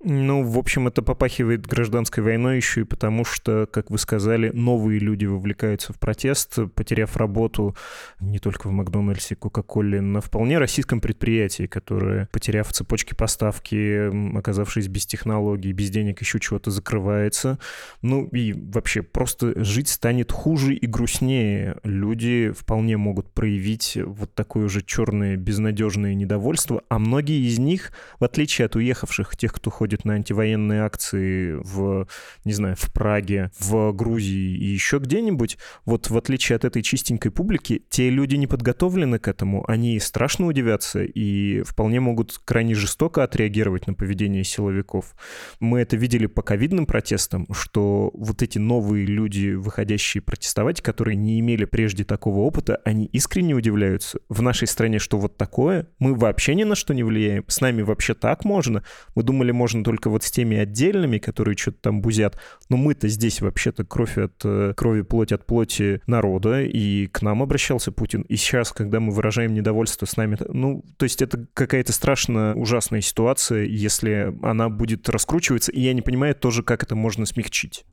Ну, 0.02 0.44
в 0.44 0.58
общем, 0.58 0.88
это 0.88 1.02
попахивает 1.02 1.68
гражданской 1.68 2.24
войной 2.24 2.56
еще 2.56 2.82
и 2.82 2.84
потому, 2.86 3.26
что, 3.26 3.68
как 3.70 3.92
вы 3.92 3.98
сказали, 3.98 4.50
новые 4.50 4.98
люди 4.98 5.26
вовлекаются 5.26 5.92
в 5.92 6.00
протест, 6.00 6.58
потеряв 6.74 7.18
работу 7.18 7.76
не 8.22 8.40
только 8.40 8.68
в 8.68 8.72
Макдональдсе, 8.72 9.36
Кока-Коле, 9.36 10.00
на 10.00 10.22
вполне 10.22 10.58
российском 10.58 11.02
предприятии, 11.02 11.68
которое, 11.68 12.30
потеряв 12.32 12.72
цепочки 12.72 13.14
поставки, 13.14 14.38
оказавшись 14.38 14.88
без 14.88 15.06
технологий, 15.06 15.74
без 15.74 15.90
денег, 15.90 16.22
еще 16.22 16.40
чего-то 16.40 16.72
закрывается. 16.72 17.60
Ну 18.02 18.26
и 18.28 18.54
вообще 18.54 19.02
просто 19.02 19.66
жить 19.66 19.90
станет 19.90 20.32
хуже 20.32 20.76
и 20.76 20.88
грустнее. 20.88 21.76
Люди 21.84 22.54
вполне 22.58 22.96
могут 22.96 23.34
проявить 23.34 23.98
вот 24.02 24.34
такое 24.34 24.68
уже 24.68 24.82
черное, 24.82 25.36
безнадежное 25.36 26.14
недовольство, 26.14 26.84
а 26.88 27.00
многие 27.00 27.46
из 27.46 27.60
них, 27.60 27.92
в 28.18 28.24
отличие 28.24 28.66
от 28.68 28.78
уехавших, 28.78 29.36
тех, 29.36 29.54
кто 29.54 29.70
ходит 29.70 29.89
ходит 29.90 30.06
на 30.06 30.14
антивоенные 30.14 30.84
акции 30.84 31.54
в, 31.64 32.08
не 32.46 32.54
знаю, 32.54 32.76
в 32.78 32.94
Праге, 32.94 33.50
в 33.60 33.92
Грузии 33.92 34.56
и 34.56 34.66
еще 34.66 35.00
где-нибудь, 35.00 35.58
вот 35.86 36.12
в 36.12 36.16
отличие 36.18 36.58
от 36.58 36.64
этой 36.64 36.84
чистенькой 36.84 37.32
публики, 37.32 37.82
те 37.90 38.12
люди 38.12 38.36
не 38.36 38.46
подготовлены 38.46 39.18
к 39.18 39.28
этому, 39.28 39.68
они 39.68 40.00
страшно 40.00 40.46
удивятся 40.46 41.04
и 41.04 41.64
вполне 41.64 42.00
могут 42.00 42.40
крайне 42.46 42.76
жестоко 42.76 43.24
отреагировать 43.24 43.88
на 43.88 43.96
поведение 43.96 44.44
силовиков. 44.44 45.16
Мы 45.60 45.80
это 45.80 45.98
видели 45.98 46.28
по 46.28 46.44
ковидным 46.44 46.86
протестам, 46.86 47.48
что 47.52 48.12
вот 48.14 48.44
эти 48.44 48.60
новые 48.60 49.08
люди, 49.08 49.54
выходящие 49.54 50.22
протестовать, 50.22 50.82
которые 50.82 51.16
не 51.16 51.40
имели 51.40 51.66
прежде 51.66 52.04
такого 52.04 52.42
опыта, 52.42 52.80
они 52.86 53.06
искренне 53.08 53.56
удивляются. 53.56 54.20
В 54.30 54.44
нашей 54.44 54.68
стране 54.68 55.00
что 55.00 55.18
вот 55.18 55.36
такое? 55.36 55.88
Мы 55.98 56.14
вообще 56.14 56.54
ни 56.54 56.64
на 56.64 56.76
что 56.76 56.94
не 56.94 57.02
влияем. 57.02 57.44
С 57.48 57.60
нами 57.60 57.82
вообще 57.82 58.14
так 58.14 58.46
можно? 58.46 58.84
Мы 59.16 59.24
думали, 59.24 59.52
можно 59.52 59.79
только 59.84 60.10
вот 60.10 60.24
с 60.24 60.32
теми 60.32 60.58
отдельными, 60.58 61.18
которые 61.18 61.58
что-то 61.58 61.78
там 61.82 62.02
бузят. 62.02 62.40
Но 62.70 62.78
мы-то 62.78 63.08
здесь 63.08 63.42
вообще-то 63.42 63.84
кровь 63.84 64.18
от 64.18 64.34
э, 64.44 64.74
крови, 64.76 65.02
плоть 65.02 65.32
от 65.32 65.46
плоти 65.46 66.02
народа, 66.08 66.62
и 66.62 67.08
к 67.08 67.22
нам 67.22 67.42
обращался 67.42 67.92
Путин. 67.92 68.22
И 68.24 68.36
сейчас, 68.36 68.72
когда 68.72 69.00
мы 69.00 69.14
выражаем 69.14 69.54
недовольство 69.54 70.06
с 70.06 70.18
нами, 70.18 70.38
ну, 70.48 70.84
то 70.98 71.04
есть 71.04 71.22
это 71.22 71.46
какая-то 71.54 71.94
страшно 71.94 72.54
ужасная 72.56 73.02
ситуация, 73.02 73.66
если 73.66 74.34
она 74.44 74.70
будет 74.70 75.10
раскручиваться, 75.10 75.72
и 75.72 75.82
я 75.82 75.94
не 75.94 76.02
понимаю 76.02 76.36
тоже, 76.36 76.64
как 76.64 76.84
это 76.84 76.96
можно 76.96 77.26
смягчить. 77.26 77.86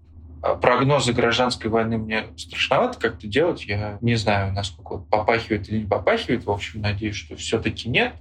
А 0.46 0.54
прогнозы 0.54 1.12
гражданской 1.12 1.70
войны 1.70 1.98
мне 1.98 2.26
страшновато 2.36 3.00
как-то 3.00 3.26
делать. 3.26 3.64
Я 3.66 3.98
не 4.00 4.14
знаю, 4.14 4.52
насколько 4.52 4.98
попахивает 4.98 5.68
или 5.68 5.78
не 5.78 5.86
попахивает. 5.86 6.44
В 6.44 6.50
общем, 6.50 6.82
надеюсь, 6.82 7.16
что 7.16 7.34
все-таки 7.36 7.88
нет. 7.88 8.12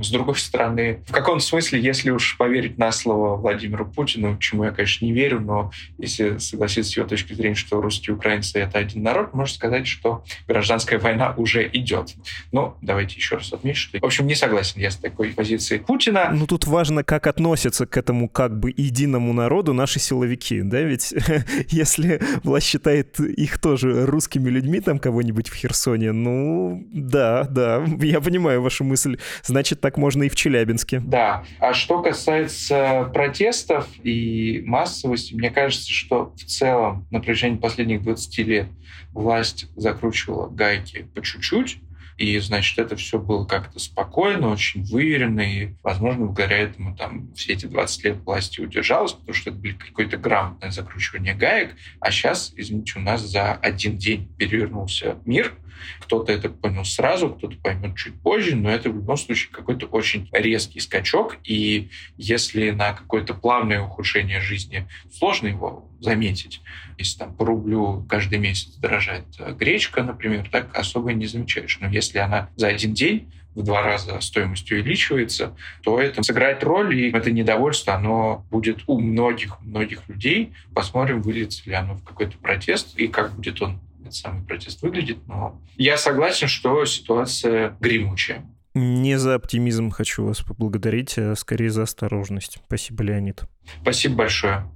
С 0.00 0.10
другой 0.10 0.36
стороны, 0.36 1.00
в 1.06 1.12
каком 1.12 1.40
смысле, 1.40 1.80
если 1.80 2.10
уж 2.10 2.36
поверить 2.36 2.78
на 2.78 2.92
слово 2.92 3.36
Владимиру 3.36 3.86
Путину, 3.86 4.36
чему 4.38 4.64
я, 4.64 4.70
конечно, 4.70 5.04
не 5.04 5.12
верю, 5.12 5.40
но 5.40 5.70
если 5.98 6.38
согласиться 6.38 6.92
с 6.92 6.96
его 6.96 7.06
точки 7.06 7.32
зрения, 7.32 7.54
что 7.54 7.80
русские 7.80 8.16
украинцы— 8.16 8.58
это 8.60 8.78
один 8.78 9.02
народ, 9.02 9.34
можно 9.34 9.54
сказать, 9.54 9.86
что 9.86 10.24
гражданская 10.46 10.98
война 10.98 11.34
уже 11.36 11.68
идет. 11.72 12.14
Но 12.52 12.76
давайте 12.82 13.16
еще 13.16 13.36
раз 13.36 13.52
отметить, 13.52 13.78
что, 13.78 13.98
в 13.98 14.04
общем, 14.04 14.26
не 14.26 14.34
согласен 14.34 14.80
я 14.80 14.90
с 14.90 14.96
такой 14.96 15.30
позицией 15.30 15.80
Путина. 15.80 16.30
Ну, 16.32 16.46
тут 16.46 16.66
важно, 16.66 17.04
как 17.04 17.26
относятся 17.26 17.86
к 17.86 17.96
этому 17.96 18.28
как 18.28 18.58
бы 18.58 18.72
единому 18.76 19.32
народу 19.32 19.72
наши 19.72 19.98
силовики, 19.98 20.62
да, 20.62 20.80
ведь 20.80 21.14
если 21.68 22.20
власть 22.44 22.66
считает 22.66 23.18
их 23.20 23.58
тоже 23.58 24.06
русскими 24.06 24.48
людьми, 24.48 24.80
там 24.80 24.98
кого-нибудь 24.98 25.48
в 25.48 25.54
Херсоне, 25.54 26.12
ну, 26.12 26.86
да, 26.92 27.44
да, 27.44 27.84
я 28.00 28.20
понимаю 28.20 28.62
вашу 28.62 28.84
мысль. 28.84 29.18
Значит, 29.42 29.80
так 29.88 29.96
можно 29.96 30.24
и 30.24 30.28
в 30.28 30.36
Челябинске. 30.36 31.00
Да. 31.00 31.44
А 31.60 31.72
что 31.72 32.02
касается 32.02 33.10
протестов 33.14 33.88
и 34.04 34.62
массовости, 34.66 35.32
мне 35.32 35.48
кажется, 35.48 35.90
что 35.90 36.34
в 36.36 36.44
целом 36.44 37.06
на 37.10 37.20
протяжении 37.20 37.56
последних 37.56 38.02
20 38.02 38.38
лет 38.46 38.66
власть 39.12 39.66
закручивала 39.76 40.48
гайки 40.50 41.06
по 41.14 41.22
чуть-чуть, 41.22 41.78
и, 42.18 42.38
значит, 42.40 42.78
это 42.78 42.96
все 42.96 43.18
было 43.18 43.46
как-то 43.46 43.78
спокойно, 43.78 44.50
очень 44.50 44.82
выверено, 44.82 45.40
и, 45.40 45.70
возможно, 45.82 46.26
благодаря 46.26 46.58
этому 46.58 46.94
там 46.94 47.32
все 47.32 47.54
эти 47.54 47.64
20 47.64 48.04
лет 48.04 48.16
власти 48.26 48.60
удержалась, 48.60 49.12
потому 49.12 49.32
что 49.32 49.48
это 49.48 49.58
были 49.58 49.72
какое-то 49.72 50.18
грамотное 50.18 50.70
закручивание 50.70 51.32
гаек. 51.32 51.76
А 52.00 52.10
сейчас, 52.10 52.52
извините, 52.56 52.98
у 52.98 53.02
нас 53.02 53.22
за 53.22 53.52
один 53.52 53.96
день 53.96 54.28
перевернулся 54.36 55.16
мир— 55.24 55.54
кто-то 56.00 56.32
это 56.32 56.48
понял 56.48 56.84
сразу, 56.84 57.30
кто-то 57.30 57.56
поймет 57.56 57.96
чуть 57.96 58.20
позже, 58.20 58.56
но 58.56 58.70
это 58.70 58.90
в 58.90 58.94
любом 58.94 59.16
случае 59.16 59.52
какой-то 59.52 59.86
очень 59.86 60.28
резкий 60.32 60.80
скачок. 60.80 61.36
И 61.44 61.90
если 62.16 62.70
на 62.70 62.92
какое-то 62.92 63.34
плавное 63.34 63.80
ухудшение 63.80 64.40
жизни 64.40 64.88
сложно 65.12 65.48
его 65.48 65.88
заметить, 66.00 66.60
если 66.96 67.18
там 67.18 67.34
по 67.34 67.44
рублю 67.44 68.04
каждый 68.08 68.38
месяц 68.38 68.76
дорожает 68.76 69.24
э, 69.38 69.52
гречка, 69.52 70.02
например, 70.02 70.48
так 70.50 70.76
особо 70.76 71.12
и 71.12 71.14
не 71.14 71.26
замечаешь. 71.26 71.78
Но 71.80 71.88
если 71.88 72.18
она 72.18 72.50
за 72.56 72.68
один 72.68 72.94
день 72.94 73.30
в 73.54 73.62
два 73.64 73.82
раза 73.82 74.20
стоимость 74.20 74.70
увеличивается, 74.70 75.56
то 75.82 76.00
это 76.00 76.22
сыграет 76.22 76.62
роль, 76.62 76.94
и 76.94 77.10
это 77.10 77.32
недовольство, 77.32 77.94
оно 77.94 78.46
будет 78.50 78.84
у 78.86 79.00
многих-многих 79.00 80.08
людей. 80.08 80.52
Посмотрим, 80.74 81.22
выльется 81.22 81.68
ли 81.68 81.74
оно 81.74 81.96
в 81.96 82.04
какой-то 82.04 82.38
протест, 82.38 82.96
и 82.96 83.08
как 83.08 83.34
будет 83.34 83.60
он 83.60 83.80
этот 84.08 84.16
самый 84.16 84.44
протест 84.44 84.82
выглядит, 84.82 85.26
но 85.26 85.60
я 85.76 85.96
согласен, 85.96 86.48
что 86.48 86.84
ситуация 86.84 87.76
гремучая. 87.80 88.44
Не 88.74 89.18
за 89.18 89.34
оптимизм 89.34 89.90
хочу 89.90 90.24
вас 90.24 90.40
поблагодарить, 90.40 91.18
а 91.18 91.34
скорее 91.36 91.70
за 91.70 91.82
осторожность. 91.82 92.58
Спасибо, 92.66 93.02
Леонид. 93.02 93.42
Спасибо 93.82 94.16
большое. 94.16 94.70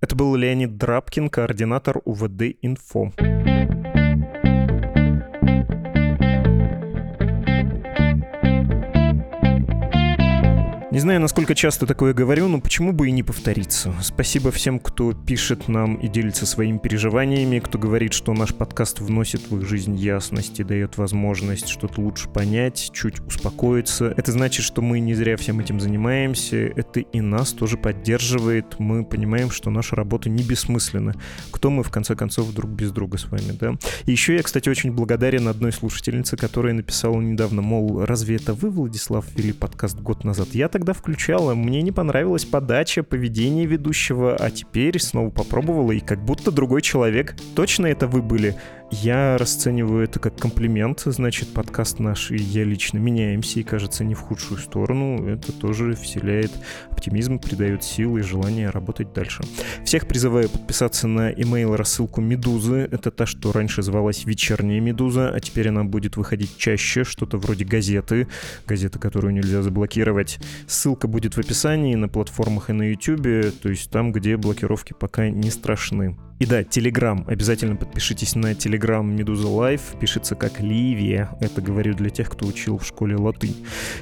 Это 0.00 0.14
был 0.14 0.34
Леонид 0.36 0.76
Драбкин, 0.76 1.28
координатор 1.28 2.00
УВД 2.04 2.54
«Инфо». 2.62 3.12
Не 10.98 11.02
знаю, 11.02 11.20
насколько 11.20 11.54
часто 11.54 11.86
такое 11.86 12.12
говорю, 12.12 12.48
но 12.48 12.60
почему 12.60 12.92
бы 12.92 13.06
и 13.06 13.12
не 13.12 13.22
повториться. 13.22 13.94
Спасибо 14.02 14.50
всем, 14.50 14.80
кто 14.80 15.12
пишет 15.12 15.68
нам 15.68 15.94
и 15.94 16.08
делится 16.08 16.44
своими 16.44 16.78
переживаниями, 16.78 17.60
кто 17.60 17.78
говорит, 17.78 18.12
что 18.12 18.34
наш 18.34 18.52
подкаст 18.52 18.98
вносит 18.98 19.48
в 19.48 19.56
их 19.56 19.64
жизнь 19.64 19.94
ясность 19.94 20.58
и 20.58 20.64
дает 20.64 20.98
возможность 20.98 21.68
что-то 21.68 22.00
лучше 22.00 22.28
понять, 22.28 22.90
чуть 22.92 23.20
успокоиться. 23.20 24.12
Это 24.16 24.32
значит, 24.32 24.64
что 24.64 24.82
мы 24.82 24.98
не 24.98 25.14
зря 25.14 25.36
всем 25.36 25.60
этим 25.60 25.78
занимаемся, 25.78 26.56
это 26.56 26.98
и 26.98 27.20
нас 27.20 27.52
тоже 27.52 27.76
поддерживает. 27.76 28.80
Мы 28.80 29.04
понимаем, 29.04 29.52
что 29.52 29.70
наша 29.70 29.94
работа 29.94 30.28
не 30.28 30.42
бессмысленна. 30.42 31.14
Кто 31.52 31.70
мы, 31.70 31.84
в 31.84 31.90
конце 31.92 32.16
концов, 32.16 32.52
друг 32.52 32.72
без 32.72 32.90
друга 32.90 33.18
с 33.18 33.26
вами, 33.30 33.52
да? 33.52 33.74
И 34.06 34.10
еще 34.10 34.34
я, 34.34 34.42
кстати, 34.42 34.68
очень 34.68 34.90
благодарен 34.90 35.46
одной 35.46 35.70
слушательнице, 35.70 36.36
которая 36.36 36.74
написала 36.74 37.20
недавно, 37.20 37.62
мол, 37.62 38.04
разве 38.04 38.34
это 38.34 38.52
вы, 38.52 38.68
Владислав, 38.68 39.24
вели 39.36 39.52
подкаст 39.52 40.00
год 40.00 40.24
назад? 40.24 40.48
Я 40.54 40.68
тогда 40.68 40.87
тогда 40.88 40.98
включала. 40.98 41.54
Мне 41.54 41.82
не 41.82 41.92
понравилась 41.92 42.46
подача, 42.46 43.02
поведение 43.02 43.66
ведущего, 43.66 44.36
а 44.36 44.50
теперь 44.50 44.98
снова 44.98 45.28
попробовала, 45.28 45.92
и 45.92 46.00
как 46.00 46.24
будто 46.24 46.50
другой 46.50 46.80
человек. 46.80 47.36
Точно 47.54 47.86
это 47.86 48.06
вы 48.06 48.22
были? 48.22 48.56
Я 48.90 49.36
расцениваю 49.36 50.04
это 50.04 50.18
как 50.18 50.36
комплимент, 50.38 51.02
значит, 51.04 51.52
подкаст 51.52 51.98
наш 51.98 52.30
и 52.30 52.36
я 52.36 52.64
лично 52.64 52.96
меняемся, 52.96 53.60
и, 53.60 53.62
кажется, 53.62 54.02
не 54.02 54.14
в 54.14 54.20
худшую 54.20 54.58
сторону. 54.58 55.28
Это 55.28 55.52
тоже 55.52 55.94
вселяет 55.94 56.50
оптимизм, 56.90 57.38
придает 57.38 57.84
силы 57.84 58.20
и 58.20 58.22
желание 58.22 58.70
работать 58.70 59.12
дальше. 59.12 59.42
Всех 59.84 60.08
призываю 60.08 60.48
подписаться 60.48 61.06
на 61.06 61.30
email 61.30 61.76
рассылку 61.76 62.22
Медузы. 62.22 62.88
Это 62.90 63.10
та, 63.10 63.26
что 63.26 63.52
раньше 63.52 63.82
звалась 63.82 64.24
Вечерняя 64.24 64.80
Медуза, 64.80 65.28
а 65.28 65.38
теперь 65.38 65.68
она 65.68 65.84
будет 65.84 66.16
выходить 66.16 66.56
чаще, 66.56 67.04
что-то 67.04 67.36
вроде 67.36 67.66
газеты, 67.66 68.26
газеты, 68.66 68.98
которую 68.98 69.34
нельзя 69.34 69.60
заблокировать. 69.60 70.38
Ссылка 70.66 71.08
будет 71.08 71.34
в 71.34 71.38
описании 71.38 71.94
на 71.94 72.08
платформах 72.08 72.70
и 72.70 72.72
на 72.72 72.90
YouTube, 72.90 73.54
то 73.60 73.68
есть 73.68 73.90
там, 73.90 74.12
где 74.12 74.38
блокировки 74.38 74.94
пока 74.98 75.28
не 75.28 75.50
страшны. 75.50 76.16
И 76.38 76.46
да, 76.46 76.62
Телеграм. 76.62 77.24
Обязательно 77.26 77.74
подпишитесь 77.74 78.36
на 78.36 78.54
Телеграм 78.54 79.12
Медуза 79.12 79.48
Live. 79.48 79.96
Пишется 79.98 80.36
как 80.36 80.60
Ливе. 80.60 81.30
Это 81.40 81.60
говорю 81.60 81.94
для 81.94 82.10
тех, 82.10 82.30
кто 82.30 82.46
учил 82.46 82.78
в 82.78 82.86
школе 82.86 83.16
латынь. 83.16 83.56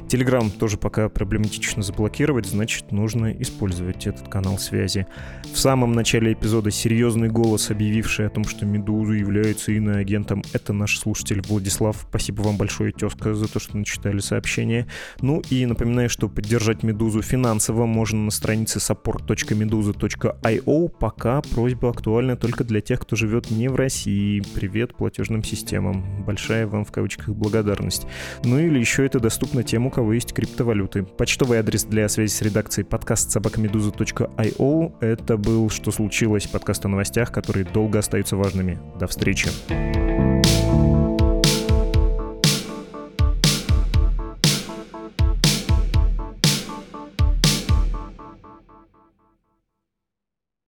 Телеграм 0.06 0.50
тоже 0.50 0.76
пока 0.76 1.08
проблематично 1.08 1.82
заблокировать, 1.82 2.44
значит, 2.44 2.92
нужно 2.92 3.32
использовать 3.32 4.06
этот 4.06 4.28
канал 4.28 4.58
связи. 4.58 5.06
В 5.50 5.58
самом 5.58 5.92
начале 5.92 6.34
эпизода 6.34 6.70
серьезный 6.70 7.30
голос, 7.30 7.70
объявивший 7.70 8.26
о 8.26 8.30
том, 8.30 8.44
что 8.44 8.66
Медуза 8.66 9.14
является 9.14 9.72
иноагентом, 9.72 10.42
это 10.52 10.74
наш 10.74 10.98
слушатель 10.98 11.40
Владислав. 11.40 12.04
Спасибо 12.10 12.42
вам 12.42 12.58
большое, 12.58 12.92
тезка, 12.92 13.34
за 13.34 13.50
то, 13.50 13.58
что 13.58 13.78
начитали 13.78 14.18
сообщение. 14.18 14.86
Ну 15.22 15.42
и 15.48 15.64
напоминаю, 15.64 16.10
что 16.10 16.28
поддержать 16.28 16.82
Медузу 16.82 17.22
финансово 17.22 17.86
можно 17.86 18.24
на 18.24 18.30
странице 18.30 18.78
support.meduza.io. 18.78 20.88
Пока 21.00 21.40
просьба 21.40 21.88
актуальна 21.88 22.25
актуально 22.26 22.36
только 22.36 22.64
для 22.64 22.80
тех, 22.80 23.00
кто 23.00 23.16
живет 23.16 23.50
не 23.50 23.68
в 23.68 23.76
России. 23.76 24.42
Привет 24.54 24.94
платежным 24.94 25.44
системам. 25.44 26.24
Большая 26.24 26.66
вам 26.66 26.84
в 26.84 26.92
кавычках 26.92 27.28
благодарность. 27.28 28.06
Ну 28.44 28.58
или 28.58 28.78
еще 28.78 29.06
это 29.06 29.20
доступно 29.20 29.62
тем, 29.62 29.86
у 29.86 29.90
кого 29.90 30.12
есть 30.12 30.32
криптовалюты. 30.32 31.04
Почтовый 31.04 31.58
адрес 31.58 31.84
для 31.84 32.08
связи 32.08 32.32
с 32.32 32.42
редакцией 32.42 32.86
подкаст 32.86 33.30
собакамедуза.io. 33.30 34.92
Это 35.00 35.36
был 35.36 35.70
«Что 35.70 35.90
случилось?» 35.90 36.46
подкаст 36.46 36.84
о 36.84 36.88
новостях, 36.88 37.30
которые 37.32 37.64
долго 37.64 37.98
остаются 37.98 38.36
важными. 38.36 38.78
До 38.98 39.06
встречи. 39.06 39.48